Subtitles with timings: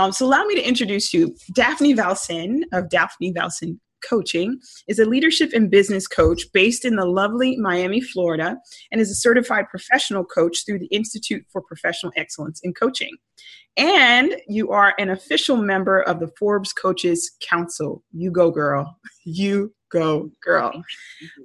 [0.00, 1.36] Um, so allow me to introduce you.
[1.52, 3.78] Daphne Valsin of Daphne Valsin
[4.08, 4.58] Coaching
[4.88, 8.56] is a leadership and business coach based in the lovely Miami, Florida,
[8.90, 13.10] and is a certified professional coach through the Institute for Professional Excellence in Coaching.
[13.76, 18.02] And you are an official member of the Forbes Coaches Council.
[18.12, 18.96] You go, girl.
[19.26, 20.82] You go, girl.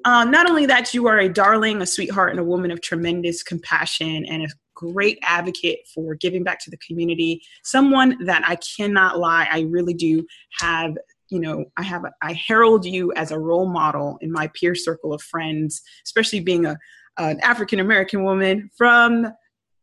[0.05, 3.43] Um, not only that, you are a darling, a sweetheart, and a woman of tremendous
[3.43, 7.41] compassion and a great advocate for giving back to the community.
[7.63, 10.25] Someone that I cannot lie, I really do
[10.59, 10.95] have
[11.29, 15.11] you know i have i herald you as a role model in my peer circle
[15.11, 16.77] of friends especially being a
[17.17, 19.27] an african american woman from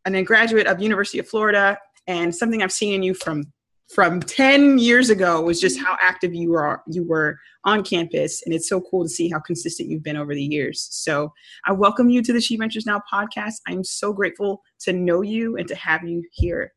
[0.05, 3.43] and a graduate of university of florida and something i've seen in you from
[3.89, 8.55] from 10 years ago was just how active you are you were on campus and
[8.55, 11.33] it's so cool to see how consistent you've been over the years so
[11.67, 15.57] i welcome you to the she ventures now podcast i'm so grateful to know you
[15.57, 16.73] and to have you here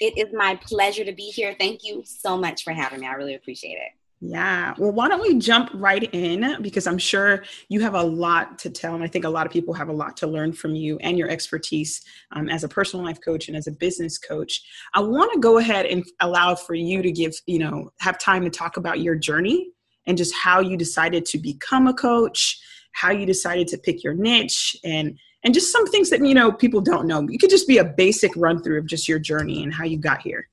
[0.00, 1.56] it is my pleasure to be here.
[1.58, 3.06] Thank you so much for having me.
[3.06, 3.97] I really appreciate it.
[4.20, 4.74] Yeah.
[4.78, 6.60] Well, why don't we jump right in?
[6.60, 8.96] Because I'm sure you have a lot to tell.
[8.96, 11.16] And I think a lot of people have a lot to learn from you and
[11.16, 12.02] your expertise
[12.32, 14.62] um, as a personal life coach and as a business coach.
[14.94, 18.42] I want to go ahead and allow for you to give, you know, have time
[18.42, 19.70] to talk about your journey
[20.06, 22.60] and just how you decided to become a coach,
[22.92, 26.50] how you decided to pick your niche, and and just some things that you know
[26.50, 27.24] people don't know.
[27.28, 29.96] You could just be a basic run through of just your journey and how you
[29.96, 30.48] got here.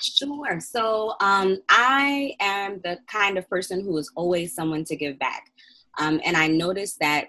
[0.00, 0.60] Sure.
[0.60, 5.50] So um, I am the kind of person who is always someone to give back,
[5.98, 7.28] um, and I noticed that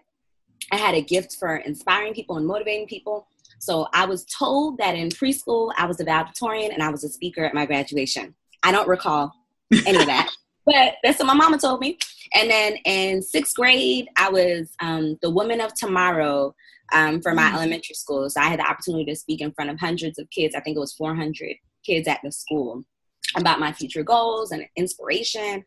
[0.72, 3.28] I had a gift for inspiring people and motivating people.
[3.60, 7.10] So I was told that in preschool I was a valedictorian and I was a
[7.10, 8.36] speaker at my graduation.
[8.64, 9.34] I don't recall
[9.86, 10.30] any of that,
[10.66, 11.98] but that's what my mama told me.
[12.34, 16.54] And then in sixth grade, I was um, the woman of tomorrow
[16.94, 17.56] um, for my mm-hmm.
[17.56, 18.30] elementary school.
[18.30, 20.56] So I had the opportunity to speak in front of hundreds of kids.
[20.56, 21.56] I think it was 400
[21.86, 22.84] kids at the school
[23.36, 25.64] about my future goals and inspiration.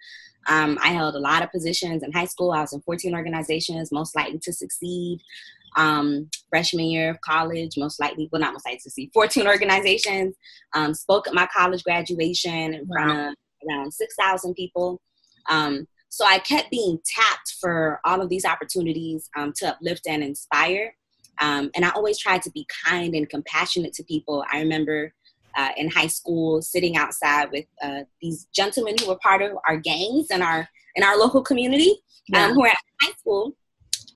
[0.49, 2.53] Um, I held a lot of positions in high school.
[2.53, 5.21] I was in 14 organizations, most likely to succeed.
[5.77, 10.34] Um, freshman year of college, most likely, well, not most likely to succeed, 14 organizations.
[10.75, 13.28] Um, spoke at my college graduation in front wow.
[13.28, 13.34] of
[13.69, 15.01] around 6,000 people.
[15.49, 20.22] Um, so I kept being tapped for all of these opportunities um, to uplift and
[20.22, 20.95] inspire.
[21.41, 24.45] Um, and I always tried to be kind and compassionate to people.
[24.53, 25.15] I remember
[25.57, 29.77] uh, in high school sitting outside with uh, these gentlemen who were part of our
[29.77, 31.97] gangs in our in our local community
[32.35, 33.57] um, who were at high school.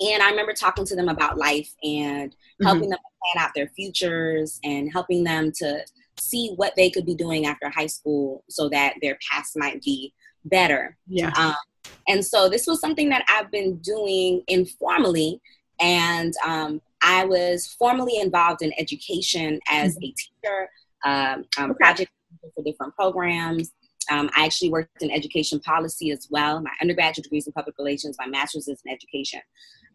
[0.01, 2.91] And I remember talking to them about life and helping mm-hmm.
[2.91, 2.99] them
[3.33, 5.85] plan out their futures and helping them to
[6.19, 10.13] see what they could be doing after high school so that their past might be
[10.45, 10.97] better.
[11.07, 11.33] Yeah.
[11.39, 11.55] Um,
[12.09, 15.41] and so this was something that I've been doing informally.
[15.81, 20.05] And um, I was formally involved in education as mm-hmm.
[20.05, 20.71] a teacher,
[21.05, 21.79] um, um, okay.
[21.79, 22.11] project
[22.55, 23.73] for different programs.
[24.11, 26.61] Um, I actually worked in education policy as well.
[26.61, 29.41] My undergraduate degrees in public relations, my master's is in education.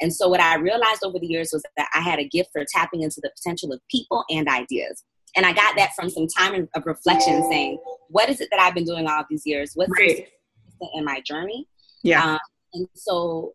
[0.01, 2.65] And so, what I realized over the years was that I had a gift for
[2.73, 5.03] tapping into the potential of people and ideas.
[5.35, 7.79] And I got that from some time of reflection saying,
[8.09, 9.71] what is it that I've been doing all these years?
[9.75, 10.27] What's right.
[10.93, 11.67] in my journey?
[12.03, 12.33] Yeah.
[12.33, 12.39] Um,
[12.73, 13.53] and so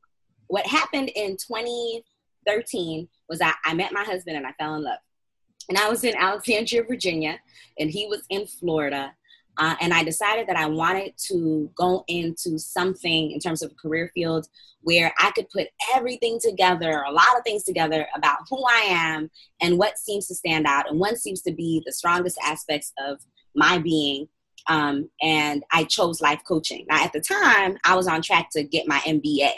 [0.49, 4.99] what happened in 2013 was that I met my husband and I fell in love.
[5.69, 7.39] And I was in Alexandria, Virginia,
[7.79, 9.13] and he was in Florida.
[9.59, 13.75] Uh, and I decided that I wanted to go into something in terms of a
[13.75, 14.47] career field
[14.83, 19.31] where I could put everything together, a lot of things together about who I am
[19.61, 23.19] and what seems to stand out and what seems to be the strongest aspects of
[23.55, 24.29] my being
[24.69, 26.87] um, and I chose life coaching.
[26.89, 29.53] Now, at the time, I was on track to get my MBA.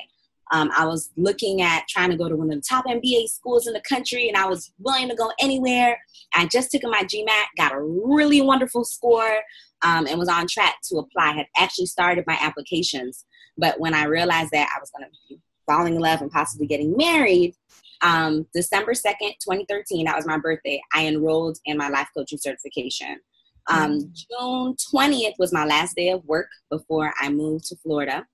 [0.52, 3.66] Um, I was looking at trying to go to one of the top MBA schools
[3.66, 5.98] in the country, and I was willing to go anywhere.
[6.34, 9.40] I just took my GMAT, got a really wonderful score,
[9.82, 11.30] um, and was on track to apply.
[11.30, 13.24] I had actually started my applications,
[13.56, 16.66] but when I realized that I was going to be falling in love and possibly
[16.66, 17.54] getting married,
[18.02, 23.18] um, December 2nd, 2013, that was my birthday, I enrolled in my life coaching certification.
[23.66, 28.26] Um, June 20th was my last day of work before I moved to Florida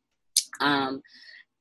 [0.61, 1.03] um,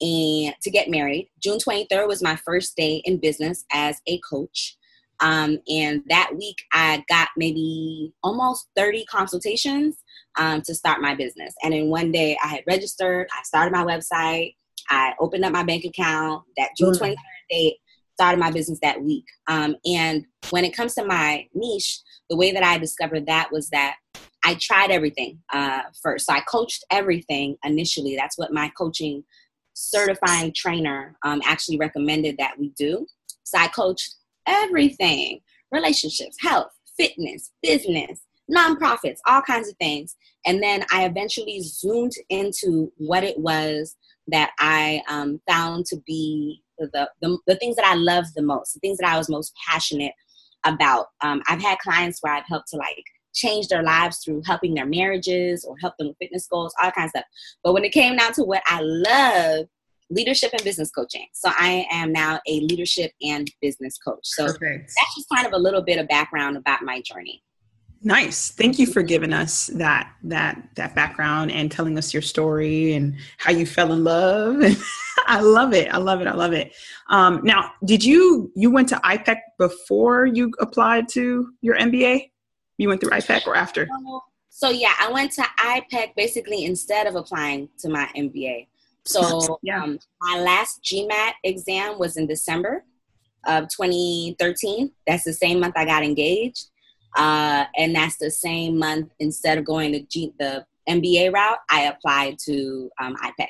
[0.03, 1.29] and to get married.
[1.41, 4.77] June 23rd was my first day in business as a coach.
[5.21, 9.95] Um, and that week, I got maybe almost 30 consultations
[10.38, 11.53] um, to start my business.
[11.63, 14.55] And in one day, I had registered, I started my website,
[14.89, 16.44] I opened up my bank account.
[16.57, 17.15] That June 23rd
[17.50, 17.77] date,
[18.15, 19.25] started my business that week.
[19.47, 23.69] Um, and when it comes to my niche, the way that I discovered that was
[23.69, 23.95] that
[24.44, 26.25] I tried everything uh, first.
[26.25, 28.15] So I coached everything initially.
[28.15, 29.23] That's what my coaching
[29.73, 33.05] certifying trainer um, actually recommended that we do.
[33.43, 34.15] So I coached
[34.47, 35.39] everything
[35.71, 38.21] relationships, health, fitness, business,
[38.51, 40.15] nonprofits, all kinds of things.
[40.45, 43.95] And then I eventually zoomed into what it was
[44.27, 48.73] that I um, found to be the, the, the things that I loved the most,
[48.73, 50.13] the things that I was most passionate
[50.65, 51.07] about.
[51.21, 53.03] Um, I've had clients where I've helped to like
[53.33, 57.07] change their lives through helping their marriages or help them with fitness goals, all kinds
[57.15, 57.25] of stuff.
[57.63, 59.68] But when it came down to what I love,
[60.09, 61.25] leadership and business coaching.
[61.33, 64.19] So I am now a leadership and business coach.
[64.24, 64.91] So Perfect.
[64.95, 67.41] that's just kind of a little bit of background about my journey.
[68.06, 68.51] Nice.
[68.51, 73.15] Thank you for giving us that that that background and telling us your story and
[73.38, 74.62] how you fell in love.
[75.25, 75.88] I love it.
[75.88, 76.27] I love it.
[76.27, 76.74] I love it.
[77.09, 82.32] Um, now, did you you went to IPEC before you applied to your MBA?
[82.77, 83.87] You went through IPEC or after?
[84.49, 88.67] So yeah, I went to IPEC basically instead of applying to my MBA.
[89.05, 89.83] So yeah.
[89.83, 92.83] um, my last GMAT exam was in December
[93.45, 94.91] of 2013.
[95.07, 96.69] That's the same month I got engaged.
[97.15, 101.83] Uh, and that's the same month, instead of going to G- the MBA route, I
[101.83, 103.49] applied to um, IPEC.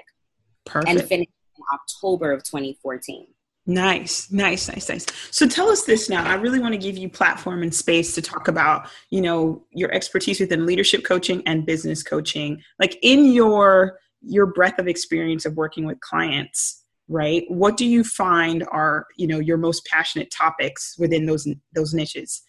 [0.66, 0.90] Perfect.
[0.90, 3.28] And finished in October of 2014.
[3.66, 5.06] Nice, nice, nice, nice.
[5.32, 6.26] So tell us this now.
[6.26, 9.90] I really want to give you platform and space to talk about, you know, your
[9.94, 12.62] expertise within leadership coaching and business coaching.
[12.78, 17.44] Like in your your breadth of experience of working with clients, right?
[17.48, 22.42] What do you find are, you know, your most passionate topics within those those niches?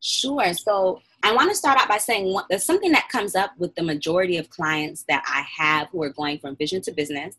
[0.00, 0.52] Sure.
[0.52, 3.82] So I want to start out by saying there's something that comes up with the
[3.82, 7.36] majority of clients that I have who are going from vision to business.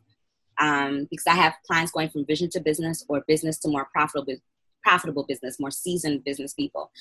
[0.60, 4.36] Um, because I have clients going from vision to business or business to more profitable
[4.84, 6.92] profitable business, more seasoned business people.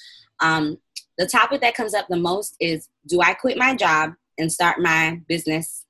[0.40, 0.78] Um,
[1.18, 4.78] the topic that comes up the most is do I quit my job and start
[4.78, 5.84] my business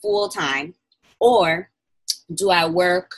[0.00, 0.74] full time,
[1.18, 1.70] or
[2.34, 3.12] do I work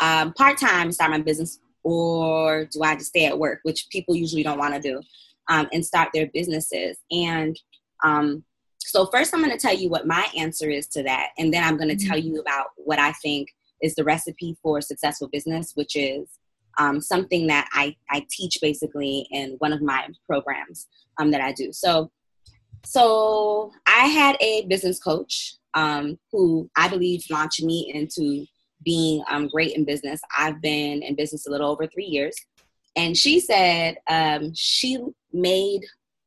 [0.00, 4.14] um, part time, start my business, or do I just stay at work, which people
[4.14, 5.02] usually don't want to do,
[5.48, 6.96] um, and start their businesses?
[7.10, 7.58] And
[8.02, 8.44] um,
[8.86, 11.64] so, first, I'm going to tell you what my answer is to that, and then
[11.64, 12.08] I'm going to mm-hmm.
[12.08, 13.48] tell you about what I think
[13.82, 16.28] is the recipe for successful business, which is
[16.78, 20.86] um, something that I, I teach basically in one of my programs
[21.18, 21.72] um, that I do.
[21.72, 22.10] So,
[22.84, 28.46] so I had a business coach um, who I believe launched me into
[28.84, 30.20] being um, great in business.
[30.38, 32.36] I've been in business a little over three years.
[32.94, 34.98] And she said um, she
[35.32, 35.80] made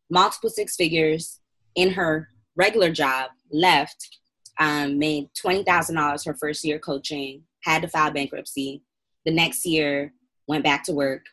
[0.09, 1.39] multiple six figures
[1.75, 2.29] in her
[2.59, 4.19] regular job, left,
[4.59, 8.83] um, made $20,000 her first year coaching, had to file bankruptcy.
[9.25, 10.13] The next year,
[10.47, 11.23] went back to work,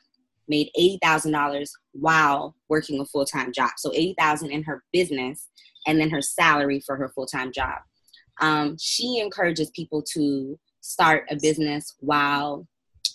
[0.47, 3.71] made $80,000 while working a full time job.
[3.79, 5.49] So 80000 in her business
[5.87, 7.79] and then her salary for her full time job.
[8.41, 12.69] Um, she encourages people to start a business while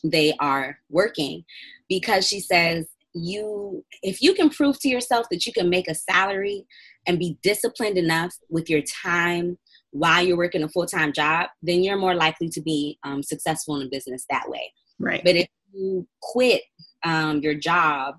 [0.03, 1.45] they are working
[1.87, 5.93] because she says you if you can prove to yourself that you can make a
[5.93, 6.65] salary
[7.07, 9.57] and be disciplined enough with your time
[9.92, 13.88] while you're working a full-time job then you're more likely to be um, successful in
[13.88, 14.71] a business that way.
[14.99, 15.21] Right.
[15.23, 16.64] But if you quit
[17.04, 18.16] um, your job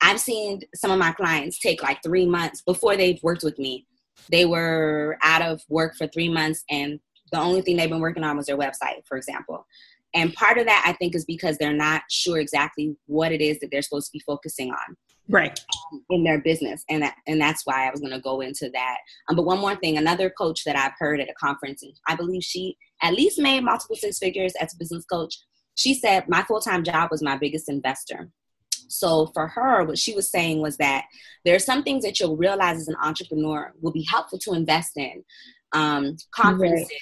[0.00, 2.62] i've seen some of my clients take like three months.
[2.62, 3.86] Before they've worked with me
[4.30, 7.00] they were out of work for three months and
[7.32, 9.66] the only thing they've been working on was their website for example.
[10.14, 13.60] And part of that i think is because they're not sure exactly what it is
[13.60, 14.96] that they're supposed to be focusing on
[15.28, 15.58] right
[16.10, 18.98] in their business and that and that's why i was going to go into that
[19.28, 22.14] um, but one more thing another coach that i've heard at a conference and i
[22.14, 25.36] believe she at least made multiple six figures as a business coach
[25.74, 28.28] she said my full-time job was my biggest investor
[28.92, 31.06] so for her, what she was saying was that
[31.44, 34.96] there are some things that you'll realize as an entrepreneur will be helpful to invest
[34.96, 35.24] in.
[35.72, 37.00] Um, conferences, right.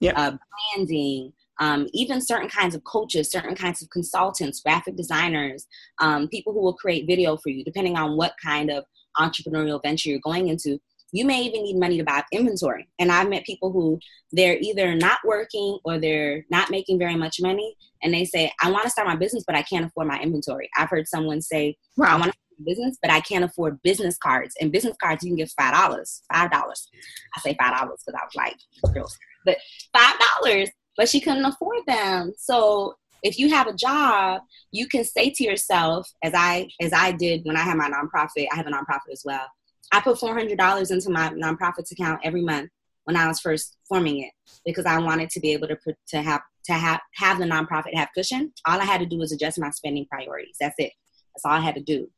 [0.00, 0.14] yep.
[0.16, 0.36] uh,
[0.74, 5.66] branding, um, even certain kinds of coaches, certain kinds of consultants, graphic designers,
[6.00, 8.84] um, people who will create video for you, depending on what kind of
[9.18, 10.78] entrepreneurial venture you're going into.
[11.12, 12.88] You may even need money to buy inventory.
[12.98, 13.98] And I've met people who
[14.32, 17.76] they're either not working or they're not making very much money.
[18.02, 20.70] And they say, I want to start my business, but I can't afford my inventory.
[20.76, 22.14] I've heard someone say, wow.
[22.14, 24.54] I want to start a business, but I can't afford business cards.
[24.60, 25.72] And business cards, you can get $5.
[25.72, 26.08] $5.
[26.32, 28.56] I say $5 because I was like,
[28.94, 29.18] girls.
[29.44, 29.56] But
[29.96, 30.68] $5,
[31.00, 32.30] but she couldn't afford them.
[32.36, 37.12] So if you have a job, you can say to yourself, as I as I
[37.12, 39.46] did when I had my nonprofit, I have a nonprofit as well.
[39.92, 42.68] I put $400 into my nonprofits account every month
[43.04, 44.30] when I was first forming it
[44.66, 45.78] because I wanted to be able to
[46.08, 48.52] to have to have have the nonprofit have cushion.
[48.66, 50.56] All I had to do was adjust my spending priorities.
[50.60, 50.92] That's it.
[51.34, 52.10] That's all I had to do.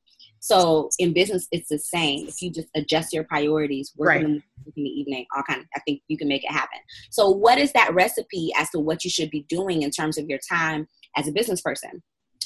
[0.42, 2.26] So in business, it's the same.
[2.26, 4.24] If you just adjust your priorities, work right.
[4.24, 6.80] in, the, in the evening, all kind of, I think you can make it happen.
[7.12, 10.28] So what is that recipe as to what you should be doing in terms of
[10.28, 12.02] your time as a business person?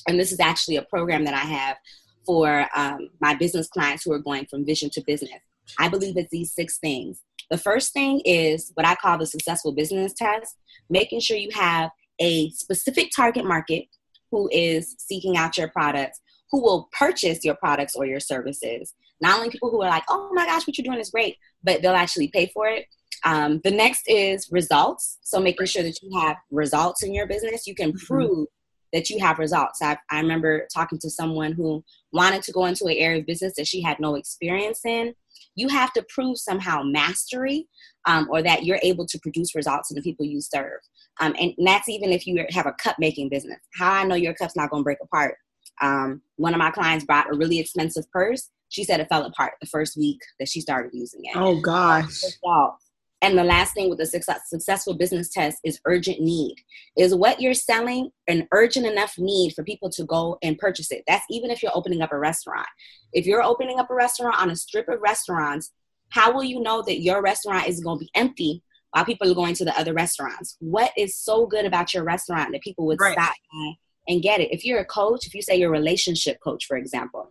[0.06, 1.78] And this is actually a program that I have
[2.26, 5.40] for um, my business clients who are going from vision to business.
[5.78, 7.22] I believe it's these six things.
[7.50, 10.54] The first thing is what I call the successful business test,
[10.90, 13.86] making sure you have a specific target market
[14.30, 18.94] who is seeking out your products, who will purchase your products or your services.
[19.20, 21.82] Not only people who are like, oh my gosh, what you're doing is great, but
[21.82, 22.86] they'll actually pay for it.
[23.24, 25.18] Um, the next is results.
[25.22, 27.66] So making sure that you have results in your business.
[27.66, 28.06] You can mm-hmm.
[28.06, 28.46] prove
[28.92, 29.82] that you have results.
[29.82, 33.54] I, I remember talking to someone who wanted to go into an area of business
[33.56, 35.14] that she had no experience in.
[35.54, 37.68] You have to prove somehow mastery
[38.06, 40.80] um, or that you're able to produce results in the people you serve.
[41.18, 43.58] Um, and that's even if you have a cup making business.
[43.74, 45.36] How I know your cup's not going to break apart.
[45.80, 48.50] Um, one of my clients bought a really expensive purse.
[48.68, 51.36] She said it fell apart the first week that she started using it.
[51.36, 52.20] Oh gosh.
[53.22, 56.56] And the last thing with the success, successful business test is urgent need.
[56.96, 61.02] Is what you're selling an urgent enough need for people to go and purchase it?
[61.06, 62.66] That's even if you're opening up a restaurant.
[63.12, 65.72] If you're opening up a restaurant on a strip of restaurants,
[66.10, 69.34] how will you know that your restaurant is going to be empty while people are
[69.34, 70.56] going to the other restaurants?
[70.60, 73.14] What is so good about your restaurant that people would right.
[73.14, 73.34] stop
[74.08, 74.52] and get it?
[74.52, 77.30] If you're a coach, if you say you're a relationship coach, for example,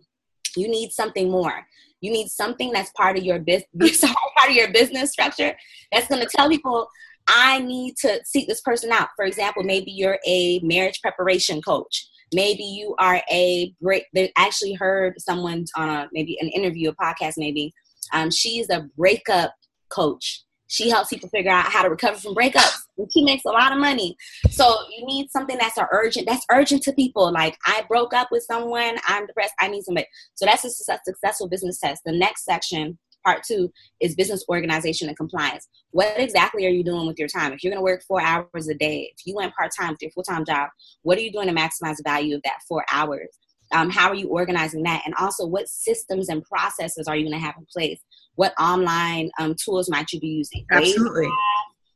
[0.56, 1.66] you need something more.
[2.00, 4.00] You need something that's part of your business,
[4.36, 5.56] part of your business structure
[5.92, 6.88] that's going to tell people,
[7.28, 9.08] I need to seek this person out.
[9.16, 12.08] For example, maybe you're a marriage preparation coach.
[12.34, 14.04] Maybe you are a break.
[14.14, 17.72] They actually heard someone on a maybe an interview, a podcast, maybe.
[18.12, 19.54] Um, she's a breakup
[19.88, 22.78] coach she helps people figure out how to recover from breakups
[23.12, 24.16] she makes a lot of money.
[24.50, 27.32] So you need something that's urgent that's urgent to people.
[27.32, 30.06] Like i broke up with someone i'm depressed i need somebody.
[30.34, 32.02] So that's a successful business test.
[32.04, 35.68] The next section part two is business organization and compliance.
[35.90, 37.52] What exactly are you doing with your time?
[37.52, 40.10] If you're going to work four hours a day if you went part-time with your
[40.12, 40.68] full-time job
[41.02, 43.28] what are you doing to maximize the value of that four hours?
[43.72, 45.02] Um, how are you organizing that?
[45.04, 48.00] And also what systems and processes are you going to have in place?
[48.36, 50.64] What online um, tools might you be using?
[50.70, 51.28] Absolutely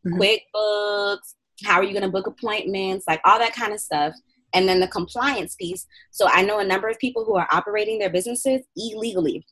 [0.06, 0.20] mm-hmm.
[0.20, 4.14] quickbooks how are you going to book appointments like all that kind of stuff.
[4.52, 5.86] And then the compliance piece.
[6.10, 9.44] So i know a number of people who are operating their businesses illegally.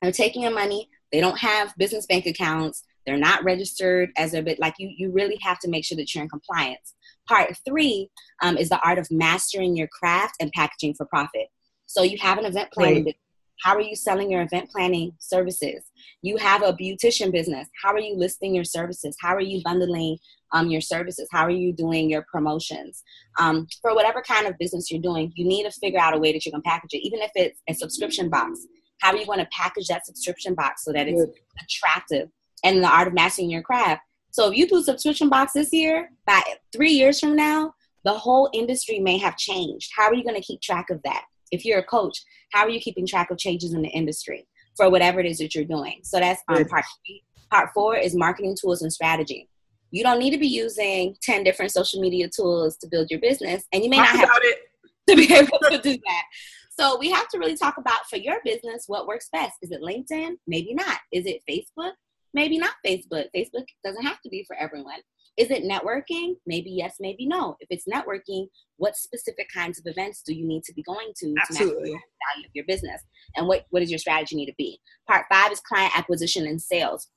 [0.00, 0.88] They're taking your money.
[1.10, 2.82] They don't have business bank accounts.
[3.06, 6.14] They're not registered as a bit like you you really have to make sure that
[6.14, 6.94] you're in compliance.
[7.28, 8.10] Part three
[8.42, 11.48] um, is the art of mastering your craft and packaging for profit.
[11.86, 13.16] So you have an event planning right.
[13.62, 15.84] How are you selling your event planning services?
[16.20, 17.68] You have a beautician business.
[17.82, 19.16] How are you listing your services?
[19.20, 20.18] How are you bundling
[20.52, 21.28] um, your services?
[21.30, 23.04] How are you doing your promotions?
[23.38, 26.32] Um, for whatever kind of business you're doing, you need to figure out a way
[26.32, 28.66] that you can package it, even if it's a subscription box.
[29.00, 31.22] How are you going to package that subscription box so that it's
[31.62, 32.28] attractive?
[32.64, 34.02] And the art of mastering your craft.
[34.32, 36.42] So if you do a subscription box this year, by
[36.72, 39.90] three years from now, the whole industry may have changed.
[39.96, 41.24] How are you going to keep track of that?
[41.52, 42.18] If you're a coach,
[42.52, 45.54] how are you keeping track of changes in the industry for whatever it is that
[45.54, 46.00] you're doing?
[46.02, 47.22] So that's um, part three.
[47.50, 49.48] Part four is marketing tools and strategy.
[49.90, 53.64] You don't need to be using 10 different social media tools to build your business,
[53.72, 54.58] and you may talk not have it.
[55.08, 56.22] to be able to do that.
[56.70, 59.54] So we have to really talk about for your business what works best.
[59.60, 60.36] Is it LinkedIn?
[60.46, 60.98] Maybe not.
[61.12, 61.92] Is it Facebook?
[62.32, 63.26] Maybe not Facebook.
[63.36, 65.00] Facebook doesn't have to be for everyone.
[65.38, 66.34] Is it networking?
[66.46, 67.56] Maybe yes, maybe no.
[67.60, 71.34] If it's networking, what specific kinds of events do you need to be going to
[71.40, 71.74] Absolutely.
[71.74, 73.02] to maximize the value of your business?
[73.36, 74.78] And what, what does your strategy need to be?
[75.08, 77.08] Part five is client acquisition and sales.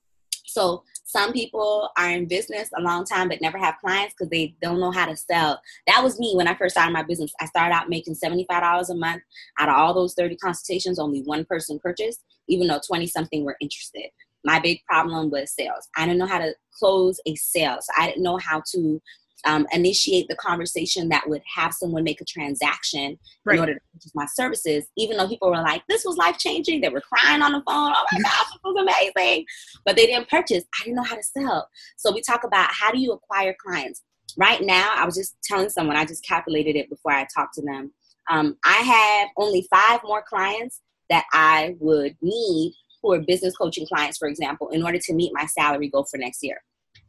[0.48, 4.56] So some people are in business a long time but never have clients because they
[4.62, 5.60] don't know how to sell.
[5.88, 7.34] That was me when I first started my business.
[7.42, 9.24] I started out making $75 a month.
[9.60, 13.58] Out of all those 30 consultations, only one person purchased, even though 20 something were
[13.60, 14.10] interested
[14.46, 15.90] my big problem was sales.
[15.98, 17.78] I didn't know how to close a sale.
[17.82, 19.02] So I didn't know how to
[19.46, 23.56] um, initiate the conversation that would have someone make a transaction right.
[23.56, 26.82] in order to purchase my services, even though people were like, this was life changing.
[26.82, 27.94] They were crying on the phone.
[27.96, 29.46] Oh my gosh, this was amazing.
[29.86, 30.64] But they didn't purchase.
[30.80, 31.70] I didn't know how to sell.
[31.98, 34.02] So we talk about how do you acquire clients?
[34.38, 37.62] Right now, I was just telling someone, I just calculated it before I talked to
[37.62, 37.92] them.
[38.30, 42.74] Um, I have only five more clients that I would need
[43.06, 46.18] who are business coaching clients, for example, in order to meet my salary goal for
[46.18, 46.58] next year.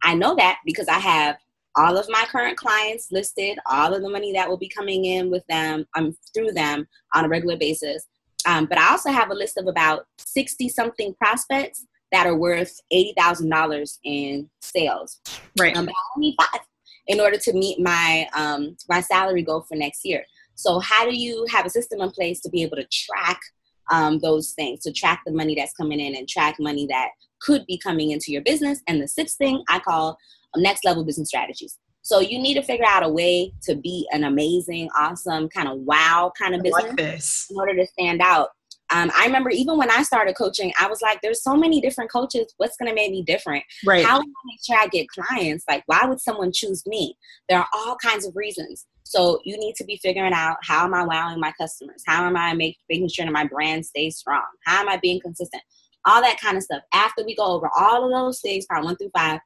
[0.03, 1.37] I know that because I have
[1.75, 5.31] all of my current clients listed, all of the money that will be coming in
[5.31, 8.07] with them, um, through them on a regular basis.
[8.47, 12.79] Um, but I also have a list of about 60 something prospects that are worth
[12.93, 15.21] $80,000 in sales.
[15.59, 15.77] Right.
[15.77, 16.61] Um, I need five
[17.09, 20.25] in order to meet my, um, my salary goal for next year.
[20.57, 23.41] So how do you have a system in place to be able to track
[23.91, 27.09] um, those things to track the money that's coming in and track money that
[27.41, 28.83] could be coming into your business.
[28.87, 30.19] And the sixth thing I call
[30.57, 31.79] next level business strategies.
[32.03, 35.79] So you need to figure out a way to be an amazing, awesome, kind of
[35.81, 38.51] wow kind of business like in order to stand out.
[38.93, 42.11] Um, I remember even when I started coaching, I was like, there's so many different
[42.11, 42.55] coaches.
[42.59, 43.65] What's going to make me different?
[43.85, 44.05] Right.
[44.05, 45.65] How do I make sure I get clients?
[45.69, 47.17] Like, why would someone choose me?
[47.49, 48.87] There are all kinds of reasons.
[49.07, 52.03] So you need to be figuring out how am I wowing my customers?
[52.07, 54.43] How am I make, making sure that my brand stays strong?
[54.65, 55.63] How am I being consistent?
[56.05, 56.83] All that kind of stuff.
[56.93, 59.39] After we go over all of those things, part one through five,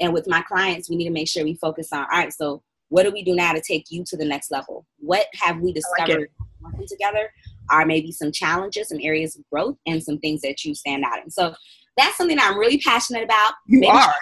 [0.00, 2.62] and with my clients, we need to make sure we focus on, all right, so
[2.90, 4.86] what do we do now to take you to the next level?
[4.98, 7.32] What have we discovered like working together?
[7.70, 11.24] Are maybe some challenges, some areas of growth, and some things that you stand out
[11.24, 11.30] in.
[11.30, 11.54] So
[11.96, 13.54] that's something I'm really passionate about.
[13.66, 14.14] You are.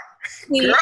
[0.49, 0.77] Sure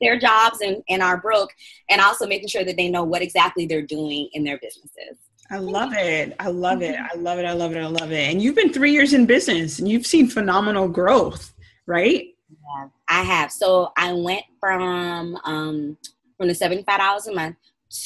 [0.00, 1.50] their jobs and, and are broke,
[1.88, 5.18] and also making sure that they know what exactly they're doing in their businesses.
[5.50, 6.34] I love it.
[6.40, 6.98] I love it.
[6.98, 7.44] I love it.
[7.44, 7.78] I love it.
[7.78, 8.30] I love it.
[8.30, 11.52] And you've been three years in business and you've seen phenomenal growth,
[11.86, 12.28] right?
[12.50, 13.52] Yeah, I have.
[13.52, 15.98] So I went from um,
[16.38, 17.56] from the seventy five dollars a month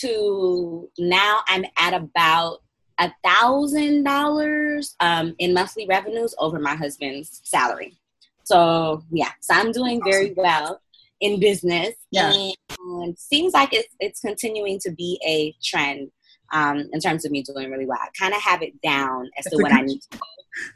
[0.01, 2.59] to now I'm at about
[2.99, 7.97] a thousand dollars um, in monthly revenues over my husband's salary.
[8.45, 10.81] So yeah, so I'm doing very well
[11.21, 11.95] in business.
[12.11, 12.33] Yeah.
[12.79, 16.11] And seems like it's it's continuing to be a trend
[16.53, 17.99] um, in terms of me doing really well.
[18.01, 20.19] I kind of have it down as That's to what I need to do.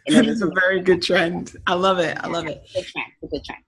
[0.47, 1.57] A very good trend.
[1.67, 2.17] I love it.
[2.21, 2.63] I love it.
[2.73, 3.09] Good trend.
[3.23, 3.63] A good trend.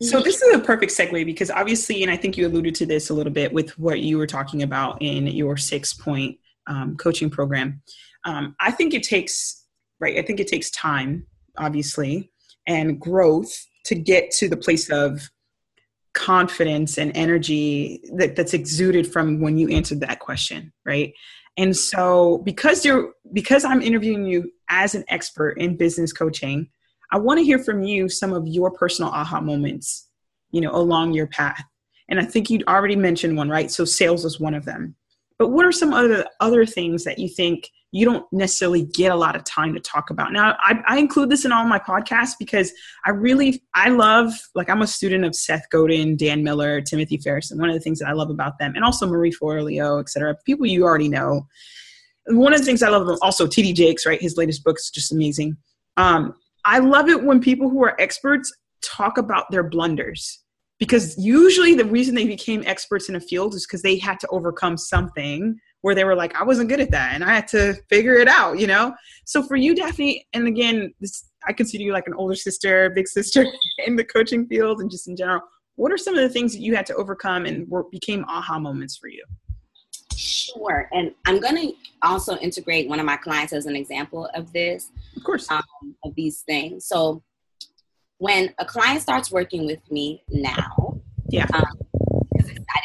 [0.00, 3.10] So this is a perfect segue because obviously, and I think you alluded to this
[3.10, 7.28] a little bit with what you were talking about in your six point um, coaching
[7.28, 7.82] program.
[8.24, 9.64] Um, I think it takes
[9.98, 10.16] right.
[10.16, 12.30] I think it takes time, obviously,
[12.66, 13.52] and growth
[13.86, 15.28] to get to the place of
[16.18, 21.12] confidence and energy that, that's exuded from when you answered that question, right?
[21.56, 26.68] And so because you're because I'm interviewing you as an expert in business coaching,
[27.12, 30.08] I want to hear from you some of your personal aha moments,
[30.50, 31.62] you know, along your path.
[32.08, 33.70] And I think you'd already mentioned one, right?
[33.70, 34.96] So sales was one of them.
[35.38, 39.16] But what are some other other things that you think you don't necessarily get a
[39.16, 40.32] lot of time to talk about.
[40.32, 42.70] Now, I, I, include this in all my podcasts because
[43.06, 47.50] I really, I love, like, I'm a student of Seth Godin, Dan Miller, Timothy Ferriss,
[47.50, 50.10] and one of the things that I love about them, and also Marie Forleo, et
[50.10, 51.46] cetera, people you already know.
[52.26, 54.20] One of the things I love also TD Jakes, right?
[54.20, 55.56] His latest book is just amazing.
[55.96, 56.34] Um,
[56.66, 60.42] I love it when people who are experts talk about their blunders
[60.78, 64.28] because usually the reason they became experts in a field is because they had to
[64.28, 67.74] overcome something where they were like, I wasn't good at that and I had to
[67.88, 68.94] figure it out, you know?
[69.24, 73.06] So for you, Daphne, and again, this, I consider you like an older sister, big
[73.06, 73.46] sister
[73.86, 75.42] in the coaching field and just in general.
[75.76, 78.58] What are some of the things that you had to overcome and were, became aha
[78.58, 79.24] moments for you?
[80.16, 80.88] Sure.
[80.92, 84.90] And I'm going to also integrate one of my clients as an example of this.
[85.16, 85.48] Of course.
[85.48, 85.62] Um,
[86.04, 86.86] of these things.
[86.86, 87.22] So
[88.18, 91.46] when a client starts working with me now, yeah.
[91.52, 91.64] Um,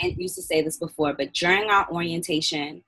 [0.04, 2.84] I used to say this before, but during our orientation,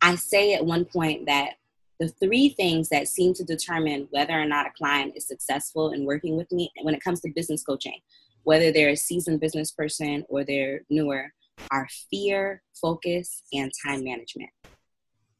[0.00, 1.54] I say at one point that
[1.98, 6.04] the three things that seem to determine whether or not a client is successful in
[6.04, 7.98] working with me when it comes to business coaching,
[8.44, 11.32] whether they're a seasoned business person or they're newer,
[11.72, 14.50] are fear, focus, and time management.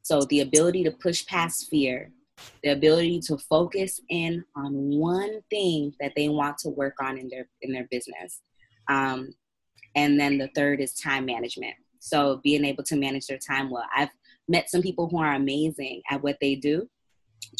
[0.02, 2.10] So the ability to push past fear,
[2.64, 7.28] the ability to focus in on one thing that they want to work on in
[7.28, 8.40] their in their business,
[8.88, 9.32] um,
[9.94, 11.74] and then the third is time management.
[12.00, 13.84] So being able to manage their time well.
[13.96, 14.10] I've
[14.48, 16.88] met some people who are amazing at what they do,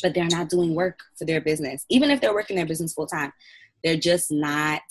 [0.03, 1.85] but they're not doing work for their business.
[1.89, 3.33] Even if they're working their business full time,
[3.83, 4.83] they're just not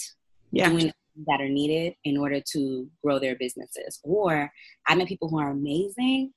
[0.52, 0.70] yeah.
[0.70, 0.92] doing
[1.28, 4.00] that are needed in order to grow their businesses.
[4.04, 4.52] Or
[4.88, 6.34] I met people who are amazing,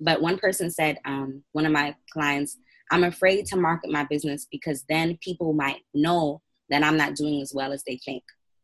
[0.00, 2.56] but one person said, um, one of my clients,
[2.90, 6.40] I'm afraid to market my business because then people might know
[6.70, 8.22] that I'm not doing as well as they think.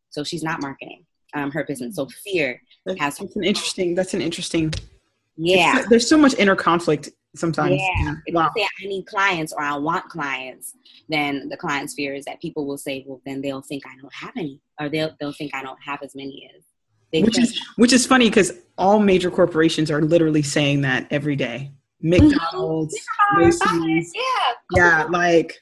[0.09, 1.95] So she's not marketing um, her business.
[1.95, 3.17] So fear that's, has.
[3.17, 3.95] That's an interesting.
[3.95, 4.73] That's an interesting.
[5.37, 5.83] Yeah.
[5.89, 7.79] There's so much inner conflict sometimes.
[7.79, 8.15] Yeah.
[8.25, 8.51] If wow.
[8.55, 10.73] you say I need clients or I want clients,
[11.09, 14.13] then the client's fear is that people will say, well, then they'll think I don't
[14.13, 16.63] have any, or they'll they'll think I don't have as many as.
[17.11, 17.49] They which think.
[17.49, 21.71] is which is funny because all major corporations are literally saying that every day.
[22.03, 22.29] Mm-hmm.
[22.29, 22.95] McDonald's,
[23.37, 25.61] Macy's, yeah, yeah, like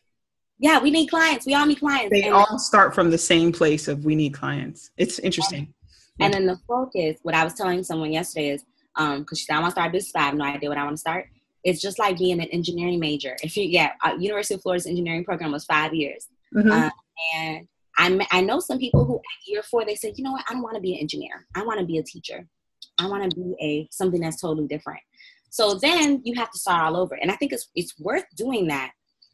[0.60, 1.46] yeah, we need clients.
[1.46, 2.10] We all need clients.
[2.12, 4.92] They and all start from the same place of we need clients.
[4.98, 5.74] It's interesting.
[6.20, 8.66] And then the focus, what I was telling someone yesterday is,
[8.98, 10.68] um, because she said I want to start a business, but I have no idea
[10.68, 11.28] what I want to start.
[11.64, 13.38] It's just like being an engineering major.
[13.42, 16.72] If you, yeah, uh, University of Florida's engineering program was five years, mm-hmm.
[16.72, 16.92] um,
[17.36, 17.68] and
[17.98, 20.54] I I know some people who at year four they said, you know what, I
[20.54, 21.46] don't want to be an engineer.
[21.56, 22.48] I want to be a teacher.
[22.98, 25.02] I want to be a something that's totally different.
[25.50, 28.68] So then you have to start all over, and I think it's it's worth doing
[28.68, 28.92] that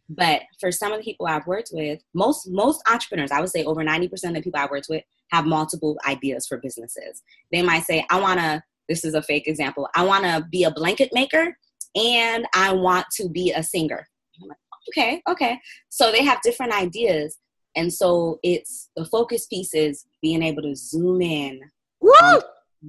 [0.10, 3.64] but for some of the people I've worked with, most most entrepreneurs, I would say
[3.64, 7.24] over 90% of the people I've worked with have multiple ideas for businesses.
[7.52, 11.10] They might say, I wanna, this is a fake example, I wanna be a blanket
[11.14, 11.58] maker
[11.96, 14.08] and I want to be a singer.
[14.42, 14.58] Like,
[14.90, 15.60] okay, okay.
[15.90, 17.40] So they have different ideas.
[17.76, 21.62] And so it's the focus piece is being able to zoom in.
[22.00, 22.42] Woo!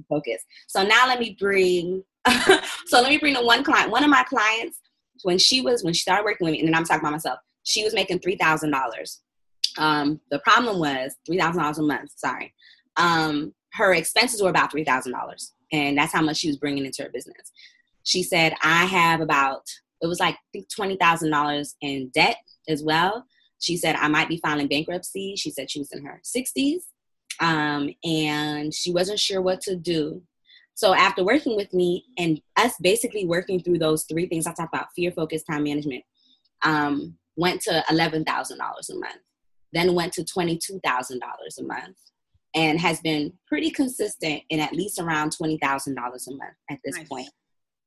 [0.07, 0.43] Focus.
[0.67, 2.03] So now let me bring
[2.85, 3.91] so let me bring the one client.
[3.91, 4.79] One of my clients,
[5.23, 7.39] when she was when she started working with me, and then I'm talking about myself,
[7.63, 9.21] she was making three thousand dollars.
[9.77, 12.11] Um, the problem was three thousand dollars a month.
[12.15, 12.53] Sorry,
[12.97, 16.85] um, her expenses were about three thousand dollars, and that's how much she was bringing
[16.85, 17.51] into her business.
[18.03, 19.63] She said, "I have about
[20.01, 23.25] it was like I think twenty thousand dollars in debt as well."
[23.59, 26.87] She said, "I might be filing bankruptcy." She said she was in her sixties,
[27.39, 30.21] um, and she wasn't sure what to do.
[30.77, 34.75] So after working with me and us basically working through those three things I talked
[34.75, 36.03] about, fear, focus, time management,
[36.61, 39.17] um, went to eleven thousand dollars a month,
[39.73, 41.97] then went to twenty two thousand dollars a month,
[42.53, 46.77] and has been pretty consistent in at least around twenty thousand dollars a month at
[46.85, 47.07] this nice.
[47.07, 47.29] point.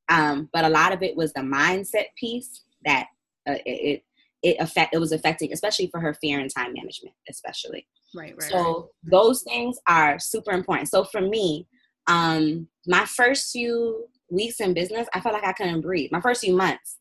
[0.09, 3.07] Um, but a lot of it was the mindset piece that
[3.47, 4.03] uh, it
[4.43, 7.87] it affect it was affecting, especially for her fear and time management, especially.
[8.13, 8.51] Right, right.
[8.51, 9.11] So right.
[9.11, 10.89] those things are super important.
[10.89, 11.69] So for me,
[12.07, 16.11] um, my first few weeks in business, I felt like I couldn't breathe.
[16.11, 16.97] My first few months,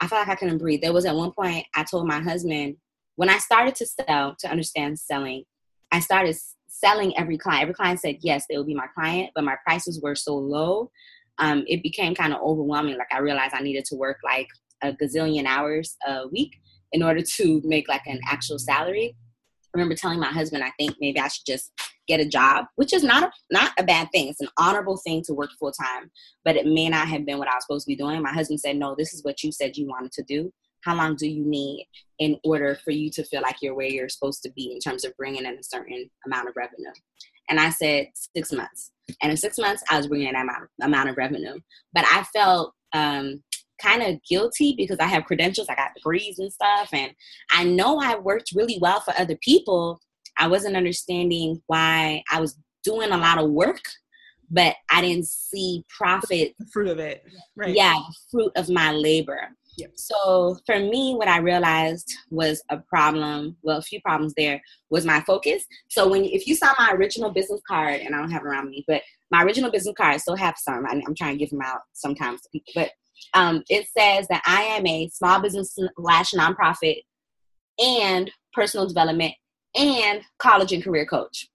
[0.00, 0.80] I felt like I couldn't breathe.
[0.82, 2.76] There was at one point I told my husband
[3.16, 5.44] when I started to sell to understand selling,
[5.92, 6.36] I started
[6.66, 7.62] selling every client.
[7.62, 10.90] Every client said yes, they would be my client, but my prices were so low,
[11.38, 12.98] um, it became kind of overwhelming.
[12.98, 14.48] Like I realized I needed to work like
[14.82, 16.52] a gazillion hours a week
[16.92, 19.16] in order to make like an actual salary.
[19.64, 21.72] I remember telling my husband, I think maybe I should just
[22.06, 24.28] get a job, which is not a, not a bad thing.
[24.28, 26.10] It's an honorable thing to work full time,
[26.44, 28.22] but it may not have been what I was supposed to be doing.
[28.22, 30.52] My husband said, "No, this is what you said you wanted to do.
[30.82, 31.86] How long do you need
[32.18, 35.04] in order for you to feel like you're where you're supposed to be in terms
[35.04, 36.92] of bringing in a certain amount of revenue?"
[37.48, 38.90] And I said, six months.
[39.22, 41.58] And in six months, I was bringing in that amount, amount of revenue.
[41.92, 43.42] But I felt um,
[43.80, 47.12] kind of guilty because I have credentials, I got degrees and stuff, and
[47.50, 50.00] I know I worked really well for other people,
[50.38, 53.80] I wasn't understanding why I was doing a lot of work,
[54.50, 56.54] but I didn't see profit.
[56.58, 57.24] The fruit of it.
[57.56, 57.74] Right.
[57.74, 57.98] Yeah,
[58.30, 59.48] fruit of my labor.
[59.76, 59.92] Yep.
[59.96, 63.56] So for me, what I realized was a problem.
[63.62, 65.64] Well, a few problems there was my focus.
[65.88, 68.70] So when if you saw my original business card, and I don't have it around
[68.70, 70.86] me, but my original business card, I still have some.
[70.86, 72.90] I'm trying to give them out sometimes to people, but
[73.34, 77.02] um, it says that I am a small business slash nonprofit
[77.78, 79.34] and personal development
[79.74, 81.48] and college and career coach.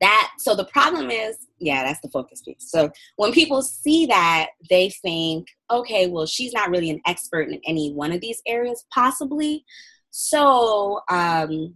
[0.00, 2.70] That so the problem is, yeah, that's the focus piece.
[2.70, 7.60] So when people see that, they think, okay, well, she's not really an expert in
[7.66, 9.64] any one of these areas, possibly.
[10.10, 11.74] So um,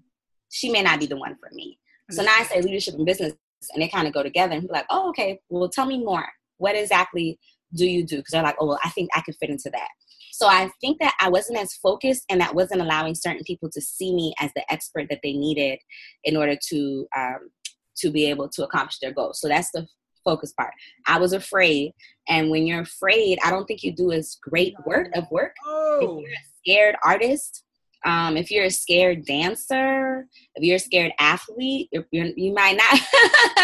[0.51, 1.79] she may not be the one for me.
[2.11, 3.35] So now I say leadership and business,
[3.73, 6.27] and they kind of go together and be like, oh, okay, well, tell me more.
[6.59, 7.39] What exactly
[7.75, 8.17] do you do?
[8.17, 9.89] Because they're like, oh, well, I think I could fit into that.
[10.35, 13.81] So I think that I wasn't as focused and that wasn't allowing certain people to
[13.81, 15.79] see me as the expert that they needed
[16.25, 17.51] in order to um,
[17.99, 19.41] to be able to accomplish their goals.
[19.41, 19.87] So that's the
[20.25, 20.73] focus part.
[21.07, 21.93] I was afraid,
[22.29, 25.55] and when you're afraid, I don't think you do as great work of work.
[25.65, 26.01] Oh.
[26.01, 27.63] If you're a scared artist,
[28.05, 32.77] um, if you're a scared dancer, if you're a scared athlete, you're, you're, you might
[32.77, 33.01] not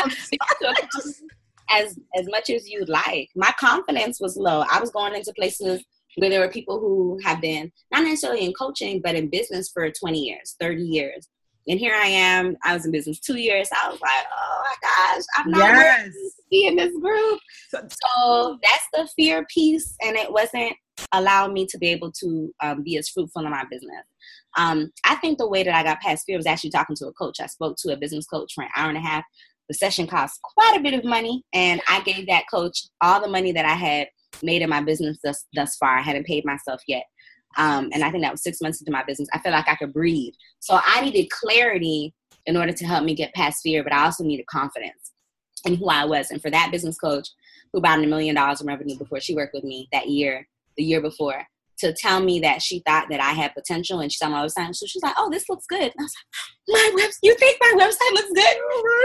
[1.72, 3.28] as as much as you'd like.
[3.34, 4.64] My confidence was low.
[4.70, 5.84] I was going into places
[6.16, 9.90] where there were people who have been not necessarily in coaching but in business for
[9.90, 11.28] 20 years 30 years.
[11.68, 13.68] And here i am i was in business two years.
[13.72, 16.04] I was like oh my gosh i'm not yes.
[16.06, 17.40] to be in this group.
[17.70, 20.74] So that's the fear piece and it wasn't
[21.12, 24.04] allowing me to be able to um, be as fruitful in my business.
[24.56, 27.12] Um, i think the way that i got past fear was actually talking to a
[27.12, 27.40] coach.
[27.40, 29.24] I spoke to a business coach for an hour and a half.
[29.68, 33.28] The session cost quite a bit of money and i gave that coach all the
[33.28, 34.08] money that i had
[34.42, 35.98] made in my business thus, thus far.
[35.98, 37.04] I hadn't paid myself yet.
[37.56, 39.28] Um, and I think that was six months into my business.
[39.32, 40.34] I felt like I could breathe.
[40.60, 42.14] So I needed clarity
[42.46, 45.12] in order to help me get past fear, but I also needed confidence
[45.64, 46.30] in who I was.
[46.30, 47.28] And for that business coach
[47.72, 50.84] who bought a million dollars in revenue before she worked with me that year, the
[50.84, 51.44] year before,
[51.78, 54.74] to tell me that she thought that I had potential and she saw my website.
[54.74, 55.80] So she's like, oh, this looks good.
[55.80, 56.14] And I was
[56.68, 58.56] like, my website, you think my website looks good?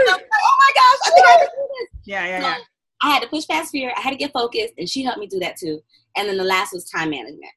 [0.06, 1.88] Like, oh my gosh, I think I can do this.
[2.04, 2.56] Yeah, yeah, yeah.
[3.02, 3.92] I had to push past fear.
[3.96, 5.80] I had to get focused, and she helped me do that too.
[6.16, 7.52] And then the last was time management.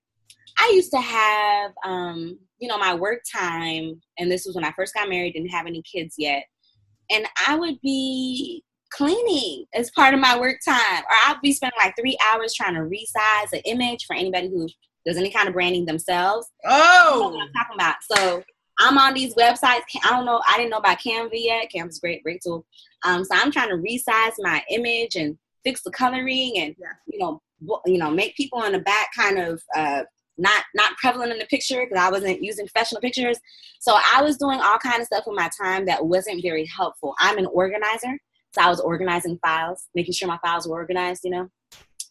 [0.58, 4.74] I used to have, um, you know, my work time, and this was when I
[4.74, 6.44] first got married, didn't have any kids yet,
[7.10, 11.78] and I would be cleaning as part of my work time, or I'd be spending
[11.82, 14.68] like three hours trying to resize an image for anybody who
[15.06, 16.48] does any kind of branding themselves.
[16.66, 17.96] Oh, I'm talking about.
[18.12, 18.44] So
[18.80, 19.84] I'm on these websites.
[20.04, 20.42] I don't know.
[20.48, 21.72] I didn't know about Canva yet.
[21.74, 22.66] Canva's great, great tool.
[23.04, 26.94] Um, so I'm trying to resize my image and fix the coloring and yeah.
[27.08, 27.42] you know,
[27.86, 30.04] you know, make people in the back kind of uh,
[30.40, 33.38] not not prevalent in the picture because I wasn't using professional pictures.
[33.80, 37.14] So I was doing all kind of stuff with my time that wasn't very helpful.
[37.20, 38.18] I'm an organizer,
[38.54, 41.50] so I was organizing files, making sure my files were organized, you know.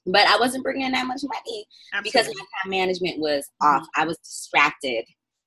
[0.06, 2.10] But I wasn't bringing in that much money Absolutely.
[2.10, 3.82] because my time management was off.
[3.82, 4.02] Mm-hmm.
[4.02, 5.04] I was distracted.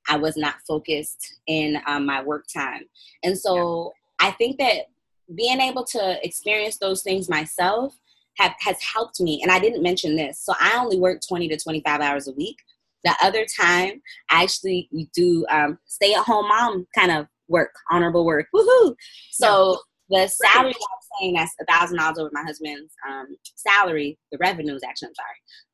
[0.09, 2.81] I was not focused in um, my work time,
[3.23, 4.27] and so yeah.
[4.27, 4.85] I think that
[5.35, 7.95] being able to experience those things myself
[8.37, 9.41] have, has helped me.
[9.41, 10.39] And I didn't mention this.
[10.39, 12.57] So I only work 20 to 25 hours a week.
[13.03, 18.25] The other time, I actually do um, stay at home mom kind of work, honorable
[18.25, 18.47] work.
[18.55, 18.95] Woohoo!
[19.31, 20.23] So yeah.
[20.23, 24.81] the salary I'm saying that's a thousand dollars over my husband's um, salary, the revenues
[24.87, 25.33] actually, I'm sorry,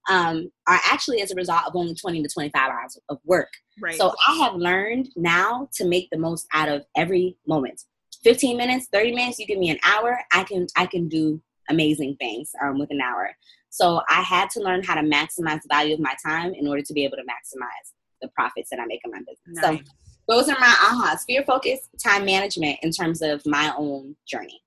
[0.09, 3.49] um, are actually as a result of only 20 to 25 hours of work.
[3.81, 3.95] Right.
[3.95, 7.83] So I have learned now to make the most out of every moment.
[8.23, 12.15] 15 minutes, 30 minutes, you give me an hour, I can I can do amazing
[12.19, 13.31] things um, with an hour.
[13.69, 16.81] So I had to learn how to maximize the value of my time in order
[16.81, 19.61] to be able to maximize the profits that I make in my business.
[19.61, 19.79] Nice.
[19.79, 19.83] So
[20.27, 24.61] those are my ahas: fear focus, time management in terms of my own journey.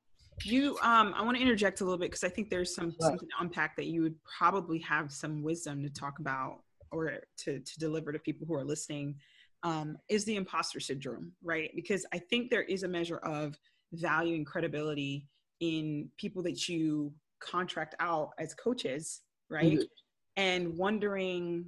[0.44, 3.10] You, um, I want to interject a little bit because I think there's some sure.
[3.10, 6.60] something to unpack that you would probably have some wisdom to talk about
[6.92, 9.16] or to to deliver to people who are listening.
[9.62, 11.70] Um, is the imposter syndrome, right?
[11.74, 13.58] Because I think there is a measure of
[13.92, 15.26] value and credibility
[15.60, 19.82] in people that you contract out as coaches right mm-hmm.
[20.36, 21.64] and wondering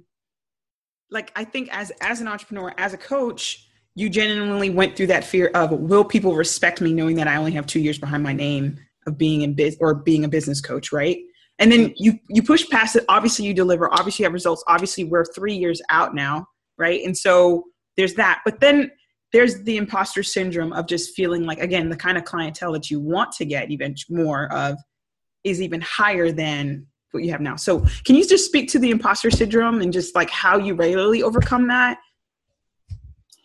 [1.09, 5.23] like i think as as an entrepreneur as a coach you genuinely went through that
[5.23, 8.33] fear of will people respect me knowing that i only have two years behind my
[8.33, 8.77] name
[9.07, 11.17] of being in biz or being a business coach right
[11.59, 12.03] and then mm-hmm.
[12.03, 15.55] you you push past it obviously you deliver obviously you have results obviously we're three
[15.55, 16.45] years out now
[16.77, 17.63] right and so
[17.97, 18.41] there's that.
[18.45, 18.91] But then
[19.31, 22.99] there's the imposter syndrome of just feeling like again the kind of clientele that you
[22.99, 24.77] want to get even more of
[25.43, 27.55] is even higher than what you have now.
[27.55, 31.21] So can you just speak to the imposter syndrome and just like how you regularly
[31.21, 31.99] overcome that?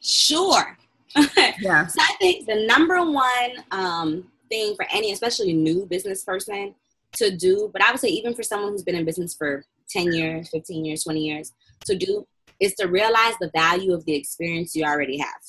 [0.00, 0.76] Sure.
[1.60, 1.86] Yeah.
[1.86, 6.74] So i think the number one um, thing for any especially new business person
[7.14, 10.12] to do but i would say even for someone who's been in business for 10
[10.12, 11.52] years 15 years 20 years
[11.86, 12.26] to do
[12.60, 15.40] is to realize the value of the experience you already have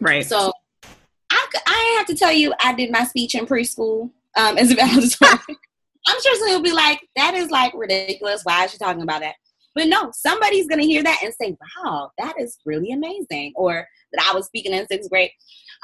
[0.00, 0.26] Right.
[0.26, 0.52] So
[1.30, 4.76] I, I have to tell you, I did my speech in preschool um, as.
[6.08, 8.42] I'm sure somebody will be like, that is like ridiculous.
[8.44, 9.34] Why is she talking about that?
[9.74, 13.54] But no, somebody's going to hear that and say, wow, that is really amazing.
[13.56, 15.32] Or that I was speaking in sixth grade.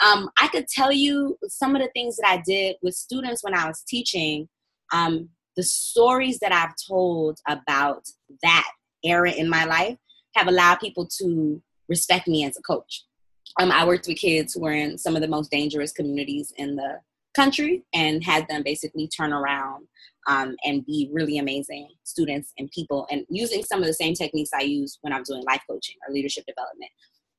[0.06, 3.52] Um, I could tell you some of the things that I did with students when
[3.52, 4.48] I was teaching,
[4.92, 8.04] um, the stories that I've told about
[8.44, 8.70] that
[9.02, 9.98] era in my life
[10.34, 13.04] have allowed people to respect me as a coach.
[13.60, 16.76] Um, I worked with kids who were in some of the most dangerous communities in
[16.76, 17.00] the
[17.34, 19.86] country and had them basically turn around
[20.28, 24.50] um, and be really amazing students and people and using some of the same techniques
[24.54, 26.90] I use when I'm doing life coaching or leadership development.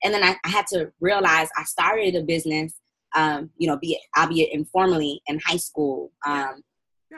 [0.03, 2.73] And then I, I had to realize I started a business,
[3.15, 6.61] um, you know, be it, albeit informally in high school, um,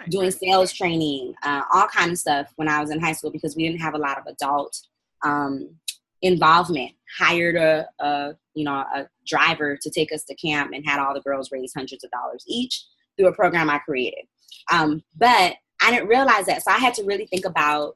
[0.09, 3.55] doing sales training, uh, all kind of stuff when I was in high school because
[3.55, 4.77] we didn't have a lot of adult
[5.25, 5.75] um,
[6.21, 6.91] involvement.
[7.17, 11.13] Hired a, a you know, a driver to take us to camp and had all
[11.13, 12.85] the girls raise hundreds of dollars each
[13.17, 14.25] through a program I created.
[14.71, 16.63] Um, but I didn't realize that.
[16.63, 17.95] So I had to really think about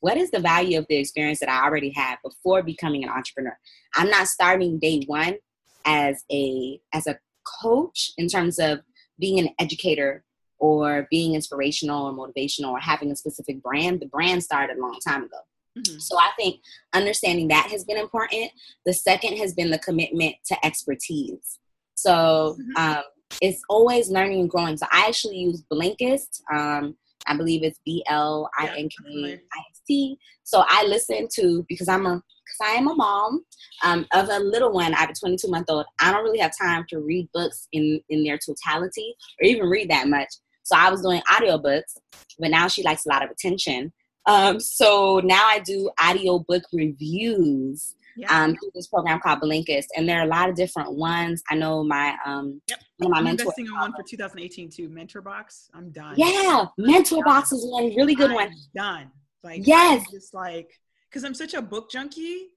[0.00, 3.56] what is the value of the experience that I already had before becoming an entrepreneur.
[3.94, 5.36] I'm not starting day one
[5.84, 7.18] as a as a
[7.62, 8.80] coach in terms of
[9.18, 10.24] being an educator
[10.58, 14.00] or being inspirational or motivational or having a specific brand.
[14.00, 15.38] The brand started a long time ago.
[15.78, 15.98] Mm-hmm.
[15.98, 16.60] So I think
[16.92, 18.50] understanding that has been important.
[18.86, 21.58] The second has been the commitment to expertise.
[21.94, 22.76] So mm-hmm.
[22.76, 23.04] um,
[23.40, 24.76] it's always learning and growing.
[24.76, 26.42] So I actually use Blinkist.
[26.52, 30.18] Um, I believe it's B L I N K I S T.
[30.42, 33.44] So I listen to because I'm a because I am a mom
[33.84, 34.94] um, of a little one.
[34.94, 35.86] I have a 22 month old.
[36.00, 39.90] I don't really have time to read books in in their totality or even read
[39.90, 40.28] that much.
[40.62, 41.98] So I was doing audiobooks,
[42.38, 43.92] but now she likes a lot of attention.
[44.26, 48.44] Um, so now I do audiobook reviews yeah.
[48.44, 51.42] um, through this program called Blinkist, and there are a lot of different ones.
[51.50, 52.80] I know my um, yep.
[52.98, 53.46] one of my I'm mentors.
[53.46, 54.88] investing in one for 2018 too.
[54.88, 55.70] Mentor Box.
[55.74, 56.14] I'm done.
[56.16, 58.54] Yeah, Mentor Box is one really good I'm one.
[58.74, 59.10] Done.
[59.42, 60.70] Like yes, just like
[61.08, 62.48] because I'm such a book junkie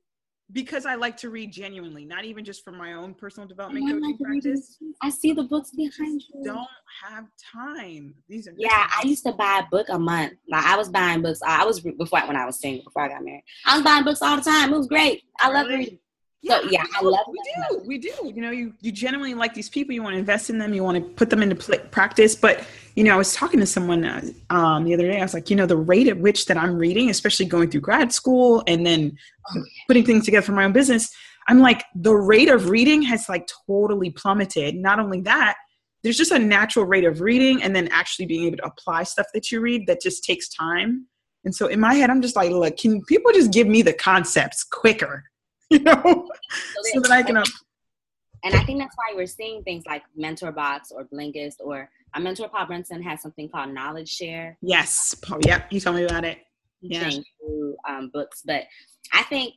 [0.53, 4.01] because I like to read genuinely, not even just for my own personal development coaching
[4.01, 4.77] like practice.
[5.01, 6.43] I see the books behind you.
[6.43, 6.67] Don't
[7.03, 8.13] have time.
[8.29, 8.87] These are yeah.
[8.89, 10.33] I used to buy a book a month.
[10.49, 11.39] Like I was buying books.
[11.45, 13.43] I was before when I was single before I got married.
[13.65, 14.71] I was buying books all the time.
[14.71, 15.23] It was great.
[15.39, 15.97] I love reading.
[16.45, 17.81] So yeah, I love we do.
[17.85, 18.31] We do.
[18.35, 19.93] You know, you you genuinely like these people.
[19.93, 20.73] You want to invest in them.
[20.73, 22.35] You want to put them into pl- practice.
[22.35, 25.19] But you know, I was talking to someone uh, um, the other day.
[25.19, 27.81] I was like, you know, the rate at which that I'm reading, especially going through
[27.81, 29.17] grad school and then
[29.55, 31.09] oh, putting things together for my own business,
[31.47, 34.75] I'm like, the rate of reading has like totally plummeted.
[34.75, 35.55] Not only that,
[36.03, 39.27] there's just a natural rate of reading and then actually being able to apply stuff
[39.33, 41.07] that you read that just takes time.
[41.45, 43.93] And so in my head, I'm just like, look, can people just give me the
[43.93, 45.23] concepts quicker?
[45.69, 47.37] You know, so, so that I can.
[47.37, 52.21] and I think that's why we're seeing things like Mentor Box or Blinkist or my
[52.21, 54.57] mentor Paul Brunson has something called Knowledge Share.
[54.61, 55.39] Yes, Paul.
[55.45, 56.39] Yep, you told me about it.
[56.81, 58.65] Yeah, through um, books, but
[59.13, 59.55] I think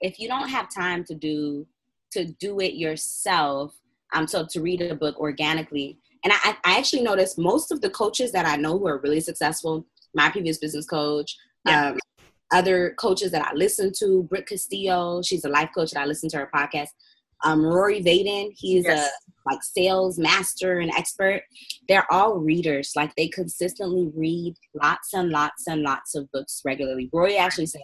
[0.00, 1.66] if you don't have time to do
[2.12, 3.74] to do it yourself,
[4.14, 7.90] um, so to read a book organically, and I, I actually noticed most of the
[7.90, 11.36] coaches that I know who are really successful, my previous business coach,
[11.66, 11.90] yeah.
[11.90, 11.98] um,
[12.52, 16.28] other coaches that I listen to, Britt Castillo, she's a life coach that I listen
[16.30, 16.88] to her podcast.
[17.42, 19.08] Um, Rory Vaden, he's yes.
[19.08, 21.42] a like sales master and expert.
[21.88, 22.92] They're all readers.
[22.94, 27.08] Like they consistently read lots and lots and lots of books regularly.
[27.12, 27.82] Rory actually says,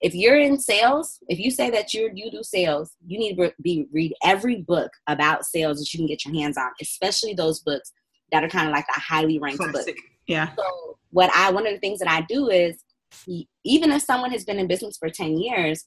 [0.00, 3.52] if you're in sales, if you say that you you do sales, you need to
[3.62, 7.60] be read every book about sales that you can get your hands on, especially those
[7.60, 7.92] books
[8.30, 9.96] that are kind of like a highly ranked Classic.
[9.96, 10.04] book.
[10.26, 10.54] Yeah.
[10.54, 12.76] So what I one of the things that I do is
[13.64, 15.84] even if someone has been in business for 10 years,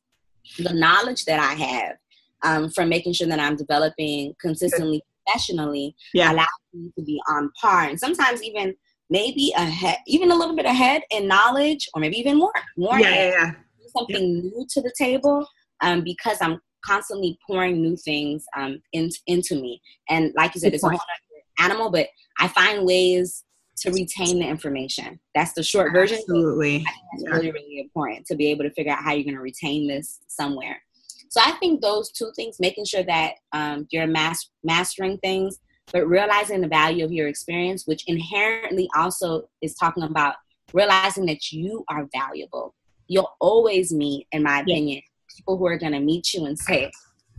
[0.58, 1.96] the knowledge that I have
[2.44, 6.32] um, from making sure that I'm developing consistently professionally yeah.
[6.32, 8.74] allows me to be on par and sometimes even
[9.10, 13.10] maybe ahead, even a little bit ahead in knowledge or maybe even more, more yeah,
[13.10, 13.52] yeah, yeah.
[13.96, 14.42] something yeah.
[14.42, 15.46] new to the table
[15.82, 19.82] um, because I'm constantly pouring new things um, in, into me.
[20.10, 20.96] And like you said, Good it's point.
[20.96, 22.08] a whole animal, but
[22.40, 23.44] I find ways
[23.80, 25.20] to retain the information.
[25.36, 26.18] That's the short version.
[26.18, 26.80] Absolutely.
[26.80, 27.30] that's yeah.
[27.32, 30.20] really, really important to be able to figure out how you're going to retain this
[30.28, 30.82] somewhere.
[31.30, 35.60] So I think those two things, making sure that um, you're mas- mastering things,
[35.94, 40.36] but realizing the value of your experience, which inherently also is talking about
[40.74, 42.76] realizing that you are valuable.
[43.08, 45.36] You'll always meet, in my opinion, yeah.
[45.36, 46.92] people who are going to meet you and say,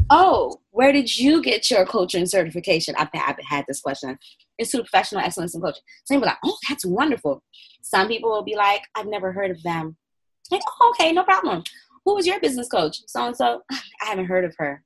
[0.08, 2.94] oh, where did you get your coaching certification?
[2.98, 4.18] I've, I've had this question.
[4.60, 5.82] Institute of Professional Excellence in Coaching.
[6.04, 7.42] Some people are like, oh, that's wonderful.
[7.82, 9.96] Some people will be like, I've never heard of them.
[10.50, 11.64] Like, oh, okay, no problem.
[12.04, 12.98] Who was your business coach?
[13.06, 13.62] So and so.
[13.70, 14.82] I haven't heard of her.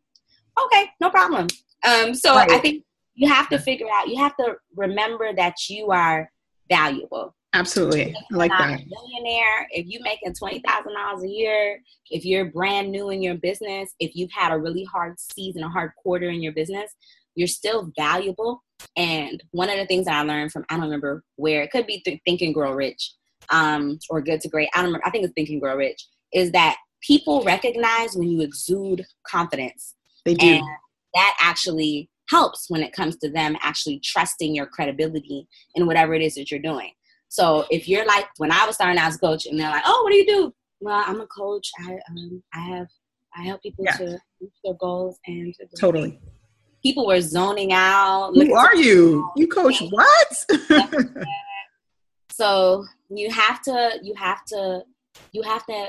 [0.67, 1.49] Okay, no problem.
[1.87, 2.51] Um, so right.
[2.51, 2.85] I think
[3.15, 4.09] you have to figure out.
[4.09, 6.31] You have to remember that you are
[6.69, 7.35] valuable.
[7.53, 8.15] Absolutely.
[8.17, 8.81] I like that.
[8.89, 13.37] millionaire, if you're making twenty thousand dollars a year, if you're brand new in your
[13.37, 16.91] business, if you've had a really hard season, a hard quarter in your business,
[17.37, 18.65] you're still valuable.
[18.97, 21.87] And one of the things that I learned from I don't remember where it could
[21.87, 23.13] be th- Think and Grow Rich,
[23.51, 24.69] um, or Good to Great.
[24.75, 25.07] I don't remember.
[25.07, 26.07] I think it's Think and Grow Rich.
[26.33, 29.95] Is that people recognize when you exude confidence.
[30.25, 30.47] They do.
[30.47, 30.65] And
[31.15, 36.23] that actually helps when it comes to them actually trusting your credibility in whatever it
[36.23, 36.91] is that you're doing.
[37.29, 39.83] So if you're like when I was starting out as a coach and they're like,
[39.85, 41.69] "Oh, what do you do?" Well, I'm a coach.
[41.81, 42.87] I um, I have
[43.37, 43.97] I help people yeah.
[43.97, 46.21] to reach their goals and to totally.
[46.85, 48.33] People were zoning out.
[48.35, 49.31] Who are you?
[49.37, 50.47] You coach what?
[52.31, 54.83] so you have to you have to
[55.33, 55.89] you have to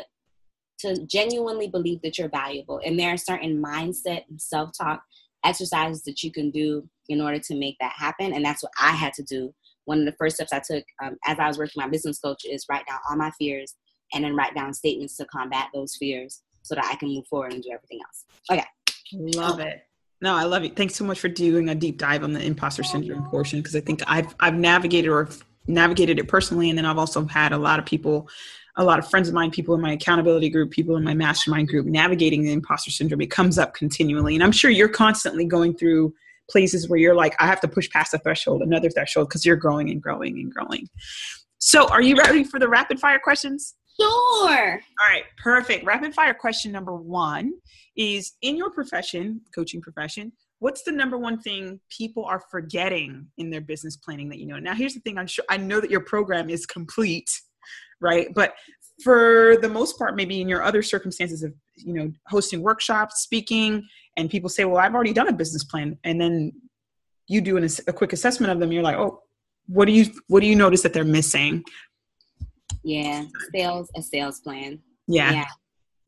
[0.78, 5.02] to genuinely believe that you're valuable and there are certain mindset and self-talk
[5.44, 8.92] exercises that you can do in order to make that happen and that's what i
[8.92, 9.54] had to do
[9.86, 12.44] one of the first steps I took um, as I was working my business coach
[12.46, 13.76] is write down all my fears
[14.14, 17.54] and then write down statements to combat those fears so that I can move forward
[17.54, 18.26] and do everything else.
[18.52, 18.66] Okay.
[19.14, 19.84] Love it.
[20.22, 20.76] No, I love it.
[20.76, 23.82] Thanks so much for doing a deep dive on the imposter syndrome portion because I
[23.82, 25.30] think I've I've navigated or
[25.68, 28.30] navigated it personally, and then I've also had a lot of people,
[28.78, 31.68] a lot of friends of mine, people in my accountability group, people in my mastermind
[31.68, 33.22] group, navigating the imposter syndrome.
[33.22, 36.14] It comes up continually, and I'm sure you're constantly going through
[36.50, 39.56] places where you're like, I have to push past a threshold, another threshold, because you're
[39.56, 40.88] growing and growing and growing.
[41.58, 43.76] So, are you ready for the rapid fire questions?
[44.00, 44.82] Sure.
[45.00, 45.86] All right, perfect.
[45.86, 47.54] Rapid fire question number one
[47.96, 53.50] is In your profession, coaching profession, what's the number one thing people are forgetting in
[53.50, 54.60] their business planning that you know?
[54.60, 57.30] Now, here's the thing I'm sure I know that your program is complete,
[58.02, 58.34] right?
[58.34, 58.54] But
[59.04, 63.86] for the most part, maybe in your other circumstances of, you know, hosting workshops, speaking,
[64.18, 65.98] and people say, well, I've already done a business plan.
[66.04, 66.54] And then
[67.28, 68.72] you do an, a quick assessment of them.
[68.72, 69.22] You're like, oh,
[69.68, 71.64] what do you, what do you notice that they're missing?
[72.86, 73.26] Yeah.
[73.54, 74.80] Sales, a sales plan.
[75.08, 75.32] Yeah.
[75.32, 75.46] yeah.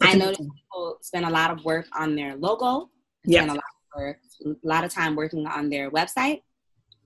[0.02, 2.90] I notice people spend a lot of work on their logo.
[3.26, 3.46] Yeah.
[3.46, 6.42] a lot of work, a lot of time working on their website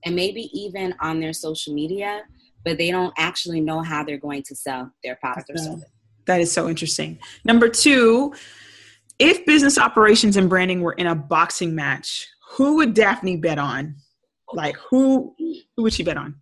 [0.04, 2.22] and maybe even on their social media,
[2.64, 5.84] but they don't actually know how they're going to sell their product or service.
[6.26, 7.18] That is so interesting.
[7.44, 8.34] Number two,
[9.18, 13.96] If business operations and branding were in a boxing match, who would Daphne bet on?
[14.52, 15.34] Like who
[15.76, 16.40] who would she bet on?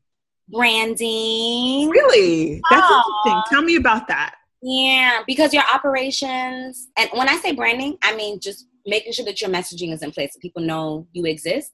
[0.49, 1.91] Branding.
[1.91, 2.61] Really?
[2.70, 3.03] That's Aww.
[3.05, 3.10] Oh.
[3.25, 3.33] Interesting.
[3.33, 4.35] Um, Tell me about that.
[4.62, 9.41] Yeah, because your operations, and when I say branding, I mean just making sure that
[9.41, 11.73] your messaging is in place so people know you exist.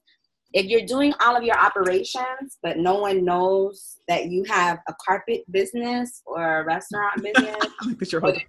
[0.53, 4.93] If you're doing all of your operations, but no one knows that you have a
[5.05, 8.45] carpet business or a restaurant business, or a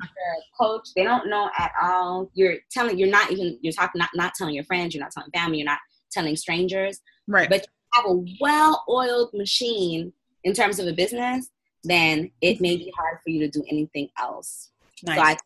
[0.61, 2.31] coach, they don't know at all.
[2.35, 5.31] You're telling, you're not even, you're talking, not, not telling your friends, you're not telling
[5.33, 5.81] family, you're not
[6.13, 7.01] telling strangers.
[7.27, 7.51] Right.
[7.51, 10.13] But you have a well oiled machine
[10.45, 11.51] in terms of a business,
[11.89, 14.71] then it may be hard for you to do anything else.
[15.05, 15.17] Nice.
[15.17, 15.37] So I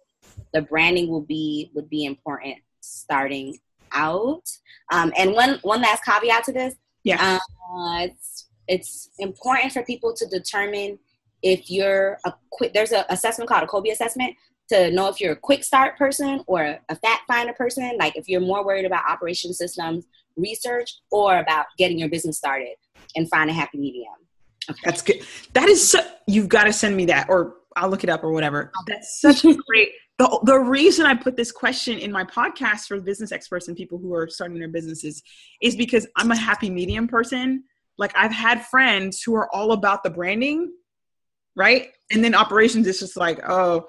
[0.52, 3.58] the branding will be would be important starting
[3.92, 4.42] out.
[4.90, 6.74] Um, and one one last caveat to this,
[7.04, 7.38] yeah,
[7.76, 10.98] uh, it's it's important for people to determine
[11.42, 12.72] if you're a quick.
[12.72, 14.36] There's an assessment called a Kolbe assessment
[14.68, 17.96] to know if you're a quick start person or a fact finder person.
[17.98, 22.74] Like if you're more worried about operation systems research or about getting your business started
[23.16, 24.14] and find a happy medium.
[24.70, 24.80] Okay.
[24.84, 25.22] That's good.
[25.54, 28.32] That is so, you've got to send me that or I'll look it up or
[28.32, 28.70] whatever.
[28.86, 29.90] That's such a great
[30.22, 33.98] the, the reason I put this question in my podcast for business experts and people
[33.98, 35.22] who are starting their businesses
[35.60, 37.64] is because I'm a happy medium person.
[37.98, 40.72] Like I've had friends who are all about the branding,
[41.56, 41.88] right?
[42.10, 43.88] And then operations is just like, oh,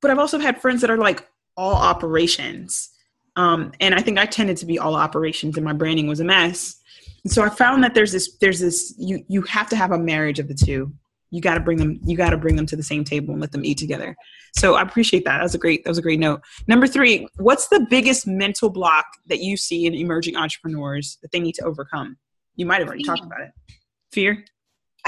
[0.00, 1.26] but I've also had friends that are like
[1.56, 2.90] all operations.
[3.34, 6.24] Um, and I think I tended to be all operations and my branding was a
[6.24, 6.76] mess.
[7.26, 10.38] So I found that there's this, there's this, you, you have to have a marriage
[10.38, 10.92] of the two.
[11.30, 13.40] You got to bring them you got to bring them to the same table and
[13.40, 14.16] let them eat together.
[14.56, 15.36] So i appreciate that.
[15.36, 16.40] That was a great that was a great note.
[16.68, 21.40] Number three what's the biggest mental block that you see in emerging entrepreneurs that they
[21.40, 22.16] need to overcome?
[22.56, 23.50] You might have already talked about it.
[24.10, 24.42] Fear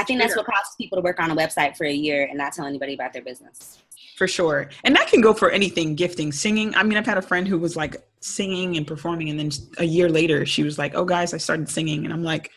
[0.00, 2.38] i think that's what causes people to work on a website for a year and
[2.38, 3.78] not tell anybody about their business
[4.16, 7.22] for sure and that can go for anything gifting singing i mean i've had a
[7.22, 10.94] friend who was like singing and performing and then a year later she was like
[10.94, 12.50] oh guys i started singing and i'm like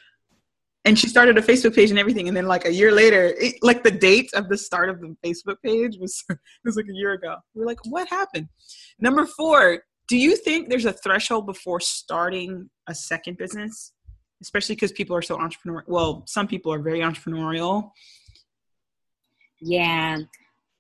[0.86, 2.28] and she started a Facebook page and everything.
[2.28, 5.16] And then like a year later, it, like the date of the start of the
[5.24, 6.24] Facebook page was
[6.66, 7.38] was like a year ago.
[7.54, 8.50] We are like, what happened?
[9.00, 13.94] Number four, do you think there's a threshold before starting a second business?
[14.44, 15.88] Especially because people are so entrepreneurial.
[15.88, 17.92] Well, some people are very entrepreneurial.
[19.62, 20.18] Yeah.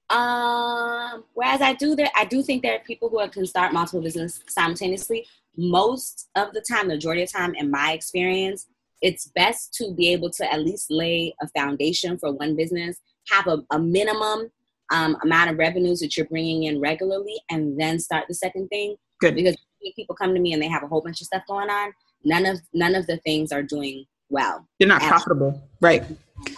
[0.09, 4.01] Um, whereas I do that, I do think there are people who can start multiple
[4.01, 5.25] business simultaneously.
[5.55, 8.67] Most of the time, the majority of the time, in my experience,
[9.01, 12.97] it's best to be able to at least lay a foundation for one business,
[13.29, 14.51] have a, a minimum
[14.91, 18.97] um, amount of revenues that you're bringing in regularly, and then start the second thing.
[19.21, 19.35] Good.
[19.35, 19.55] Because
[19.95, 21.93] people come to me and they have a whole bunch of stuff going on.
[22.25, 24.67] None of none of the things are doing well.
[24.79, 26.03] They're not profitable, right?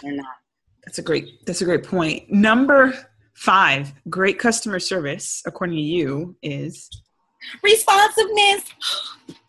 [0.02, 0.36] They're not.
[0.84, 1.44] That's a great.
[1.46, 2.30] That's a great point.
[2.30, 2.94] Number
[3.34, 6.88] five, great customer service, according to you, is
[7.62, 8.64] responsiveness.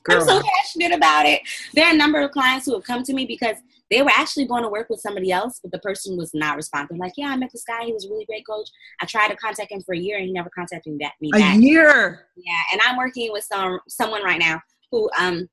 [0.04, 0.22] Girl.
[0.22, 1.42] I'm so passionate about it.
[1.74, 3.58] There are a number of clients who have come to me because
[3.90, 6.98] they were actually going to work with somebody else, but the person was not responding.
[6.98, 7.86] Like, yeah, I met this guy.
[7.86, 8.70] He was a really great coach.
[9.02, 11.16] I tried to contact him for a year, and he never contacted me back.
[11.22, 11.60] Me a back.
[11.60, 12.28] year.
[12.36, 14.62] Yeah, and I'm working with some someone right now
[14.92, 15.48] who, um,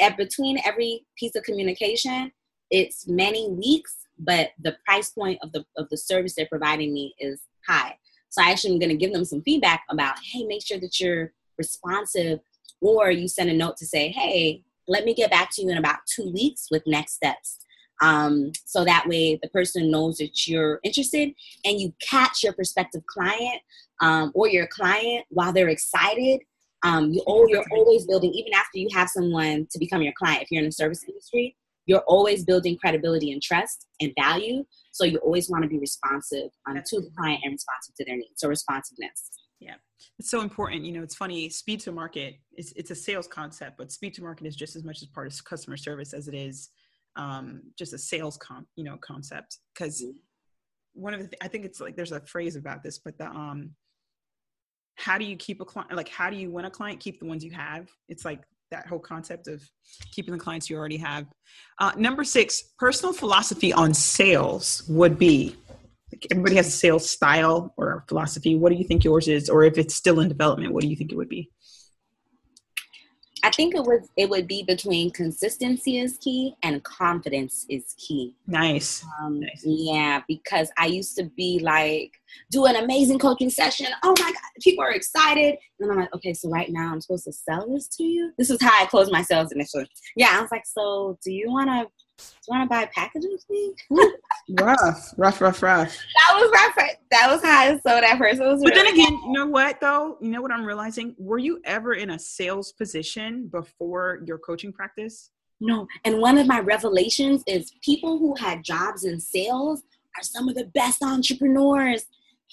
[0.00, 2.32] at, between every piece of communication,
[2.70, 7.14] it's many weeks, but the price point of the of the service they're providing me
[7.18, 7.96] is high.
[8.30, 11.00] So I actually am going to give them some feedback about, hey, make sure that
[11.00, 12.40] you're responsive
[12.80, 15.78] or you send a note to say, hey, let me get back to you in
[15.78, 17.58] about two weeks with next steps.
[18.00, 21.32] Um, so that way the person knows that you're interested
[21.64, 23.60] and you catch your prospective client
[24.00, 26.40] um, or your client while they're excited.
[26.82, 30.50] Um, you, you're always building, even after you have someone to become your client, if
[30.50, 31.56] you're in the service industry,
[31.86, 34.64] you're always building credibility and trust and value.
[34.92, 38.16] So you always want to be responsive um, to the client and responsive to their
[38.16, 38.34] needs.
[38.36, 39.30] So responsiveness.
[39.58, 39.74] Yeah,
[40.18, 40.84] it's so important.
[40.84, 41.48] You know, it's funny.
[41.48, 44.84] Speed to market is it's a sales concept, but speed to market is just as
[44.84, 46.68] much as part of customer service as it is
[47.16, 49.58] um, just a sales com you know concept.
[49.74, 50.12] Because mm-hmm.
[50.92, 53.26] one of the th- I think it's like there's a phrase about this, but the
[53.26, 53.70] um,
[54.98, 55.94] how do you keep a client?
[55.94, 57.00] Like how do you win a client?
[57.00, 57.88] Keep the ones you have.
[58.08, 59.62] It's like that whole concept of
[60.12, 61.26] keeping the clients you already have.
[61.78, 65.56] Uh, number six, personal philosophy on sales would be
[66.12, 68.56] like everybody has a sales style or philosophy.
[68.56, 69.48] What do you think yours is?
[69.48, 71.50] Or if it's still in development, what do you think it would be?
[73.42, 78.34] I think it would it would be between consistency is key and confidence is key.
[78.46, 79.04] Nice.
[79.20, 79.62] Um, nice.
[79.64, 82.12] Yeah, because I used to be like
[82.50, 83.88] do an amazing coaching session.
[84.02, 87.24] Oh my god, people are excited, and I'm like, okay, so right now I'm supposed
[87.24, 88.32] to sell this to you.
[88.38, 89.88] This is how I closed my sales initially.
[90.16, 91.86] Yeah, I was like, so do you want to
[92.48, 93.74] want to buy packages with me?
[94.60, 95.96] rough, rough, rough, rough.
[95.96, 96.88] That was rough.
[97.10, 98.40] That was how I sold at first.
[98.40, 100.16] It was but really then again, you know what though?
[100.20, 101.14] You know what I'm realizing?
[101.18, 105.30] Were you ever in a sales position before your coaching practice?
[105.60, 105.86] No.
[106.04, 109.82] And one of my revelations is people who had jobs in sales
[110.16, 112.04] are some of the best entrepreneurs.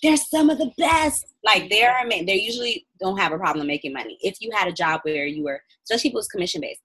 [0.02, 1.26] They're some of the best.
[1.44, 4.18] Like they're they usually don't have a problem making money.
[4.22, 6.82] If you had a job where you were, especially if it was commission based.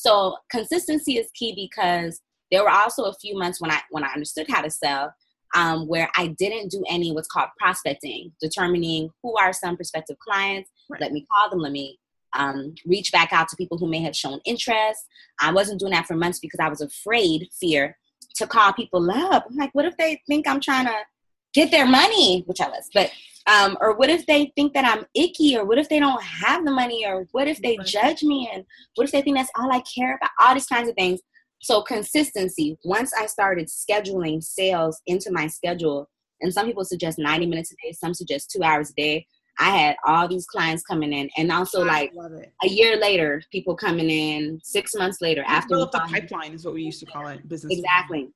[0.00, 4.08] So consistency is key because there were also a few months when I when I
[4.14, 5.12] understood how to sell,
[5.54, 10.70] um, where I didn't do any what's called prospecting, determining who are some prospective clients.
[10.88, 11.02] Right.
[11.02, 11.58] Let me call them.
[11.58, 11.98] Let me
[12.32, 15.04] um, reach back out to people who may have shown interest.
[15.38, 17.98] I wasn't doing that for months because I was afraid, fear,
[18.36, 19.44] to call people up.
[19.50, 20.96] I'm like, what if they think I'm trying to
[21.52, 23.10] get their money, which I was, but
[23.46, 26.64] um, or what if they think that I'm icky, or what if they don't have
[26.64, 28.64] the money, or what if they judge me, and
[28.94, 30.30] what if they think that's all I care about?
[30.40, 31.20] All these kinds of things.
[31.62, 32.78] So consistency.
[32.84, 36.08] Once I started scheduling sales into my schedule,
[36.40, 39.26] and some people suggest 90 minutes a day, some suggest two hours a day.
[39.58, 42.12] I had all these clients coming in, and also like
[42.64, 46.82] a year later, people coming in six months later after the pipeline is what we
[46.82, 47.46] used to call it.
[47.46, 48.30] Business exactly.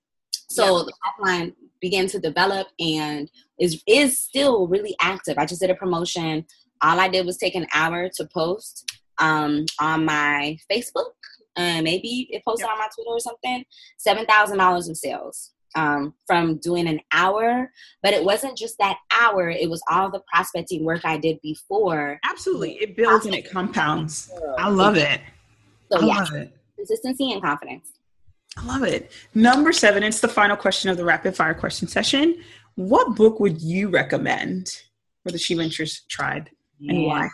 [0.50, 0.84] So yeah.
[0.84, 1.52] the pipeline
[1.86, 5.36] began to develop and is is still really active.
[5.38, 6.46] I just did a promotion.
[6.82, 8.72] All I did was take an hour to post
[9.18, 11.12] um, on my Facebook,
[11.56, 13.64] uh, maybe it posted on my Twitter or something.
[13.96, 17.70] Seven thousand dollars in sales um, from doing an hour,
[18.02, 19.50] but it wasn't just that hour.
[19.50, 22.18] It was all the prospecting work I did before.
[22.24, 24.32] Absolutely, it builds and it compounds.
[24.58, 25.20] I love it.
[25.92, 26.56] So I yeah, love it.
[26.76, 27.92] Consistency and confidence.
[28.56, 29.10] I love it.
[29.34, 32.36] Number seven, it's the final question of the rapid fire question session.
[32.76, 34.70] What book would you recommend
[35.22, 36.48] for the She Ventures tribe
[36.80, 37.08] and yeah.
[37.08, 37.28] why?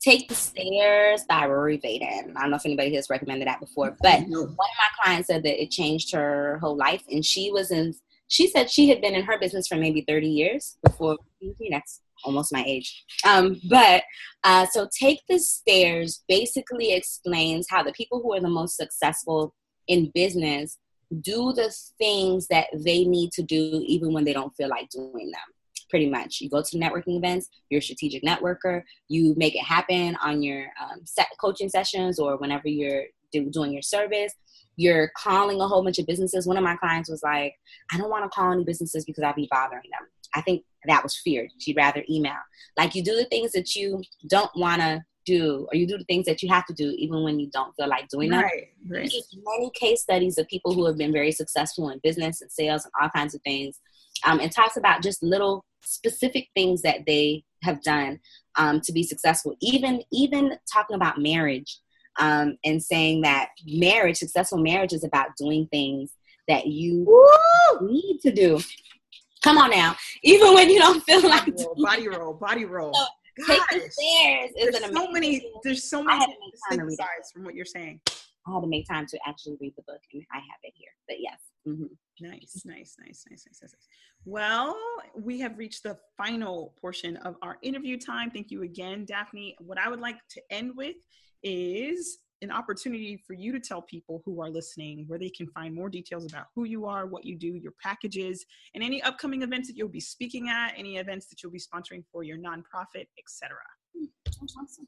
[0.00, 2.36] Take the Stairs by Rory Vaden.
[2.36, 5.42] I don't know if anybody has recommended that before, but one of my clients said
[5.42, 7.02] that it changed her whole life.
[7.10, 7.94] And she was in,
[8.28, 11.18] she said she had been in her business for maybe 30 years before,
[11.70, 13.04] that's almost my age.
[13.26, 14.04] Um, but
[14.44, 19.54] uh, so Take the Stairs basically explains how the people who are the most successful
[19.88, 20.78] in business
[21.22, 25.30] do the things that they need to do even when they don't feel like doing
[25.30, 25.40] them.
[25.88, 30.16] Pretty much you go to networking events you're a strategic networker you make it happen
[30.22, 34.34] on your um, set coaching sessions or whenever you're do, doing your service.
[34.76, 36.46] You're calling a whole bunch of businesses.
[36.46, 37.54] One of my clients was like
[37.92, 40.08] i don't want to call any businesses because i'd be bothering them.
[40.34, 42.38] I think that was fear she'd rather email.
[42.76, 46.04] Like you do the things that you don't want to do or you do the
[46.04, 48.42] things that you have to do even when you don't feel like doing them.
[48.42, 49.12] Right, right.
[49.44, 52.92] Many case studies of people who have been very successful in business and sales and
[53.00, 53.78] all kinds of things.
[54.26, 58.18] Um, and talks about just little specific things that they have done
[58.56, 59.54] um, to be successful.
[59.60, 61.78] Even even talking about marriage
[62.18, 66.10] um, and saying that marriage, successful marriage, is about doing things
[66.48, 67.88] that you Woo!
[67.88, 68.60] need to do.
[69.42, 72.92] Come on now, even when you don't feel like body roll, body roll, body roll.
[72.92, 73.04] So
[73.46, 75.52] Take the stairs is there's so many.
[75.62, 76.20] There's so many
[76.70, 78.00] sides from what you're saying.
[78.46, 80.90] I had to make time to actually read the book, and I have it here.
[81.06, 81.38] But yes.
[81.66, 81.84] Mm-hmm.
[82.20, 83.74] Nice, nice, nice, nice, nice, nice.
[84.24, 84.76] Well,
[85.14, 88.30] we have reached the final portion of our interview time.
[88.30, 89.56] Thank you again, Daphne.
[89.60, 90.96] What I would like to end with
[91.42, 95.74] is an opportunity for you to tell people who are listening where they can find
[95.74, 99.68] more details about who you are, what you do, your packages, and any upcoming events
[99.68, 103.56] that you'll be speaking at, any events that you'll be sponsoring for your nonprofit, etc.
[104.40, 104.86] Awesome.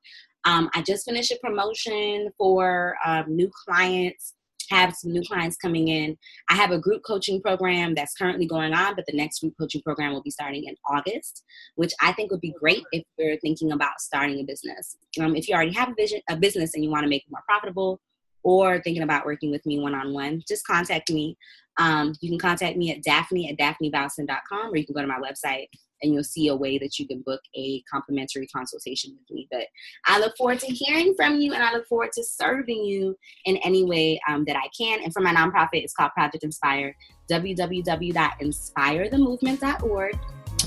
[0.45, 4.35] Um, I just finished a promotion for um, new clients
[4.71, 6.17] have some new clients coming in.
[6.49, 9.83] I have a group coaching program that's currently going on, but the next group coaching
[9.83, 11.45] program will be starting in August,
[11.77, 14.97] which I think would be great if you're thinking about starting a business.
[15.21, 17.31] Um, if you already have a vision, a business, and you want to make it
[17.31, 18.01] more profitable,
[18.45, 21.37] or thinking about working with me one on one, just contact me.
[21.79, 25.19] Um, you can contact me at daphne at daphnevalcin.com, or you can go to my
[25.19, 25.67] website
[26.03, 29.49] and you'll see a way that you can book a complimentary consultation with me.
[29.51, 29.67] But
[30.07, 33.57] I look forward to hearing from you and I look forward to serving you in
[33.59, 35.03] any way um, that I can.
[35.03, 36.97] And for my nonprofit, it's called Project Inspire,
[37.31, 40.19] www.inspirethemovement.org.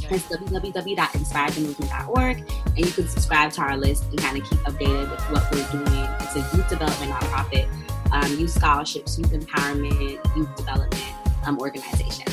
[0.10, 5.22] It's www.inspirethemovement.org, and you can subscribe to our list and kind of keep updated with
[5.32, 6.08] what we're doing.
[6.22, 7.68] It's a youth development nonprofit,
[8.12, 11.04] um, youth scholarships, youth empowerment, youth development
[11.46, 12.26] um, organization.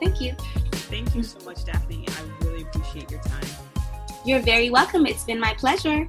[0.00, 0.34] Thank you.
[0.72, 2.04] Thank you so much, Daphne.
[2.08, 2.24] I
[2.74, 3.44] appreciate your time.
[4.24, 5.06] You're very welcome.
[5.06, 6.08] It's been my pleasure.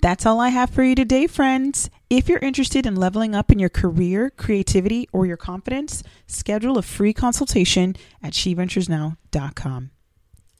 [0.00, 1.88] That's all I have for you today, friends.
[2.10, 6.82] If you're interested in leveling up in your career, creativity, or your confidence, schedule a
[6.82, 9.90] free consultation at sheventuresnow.com.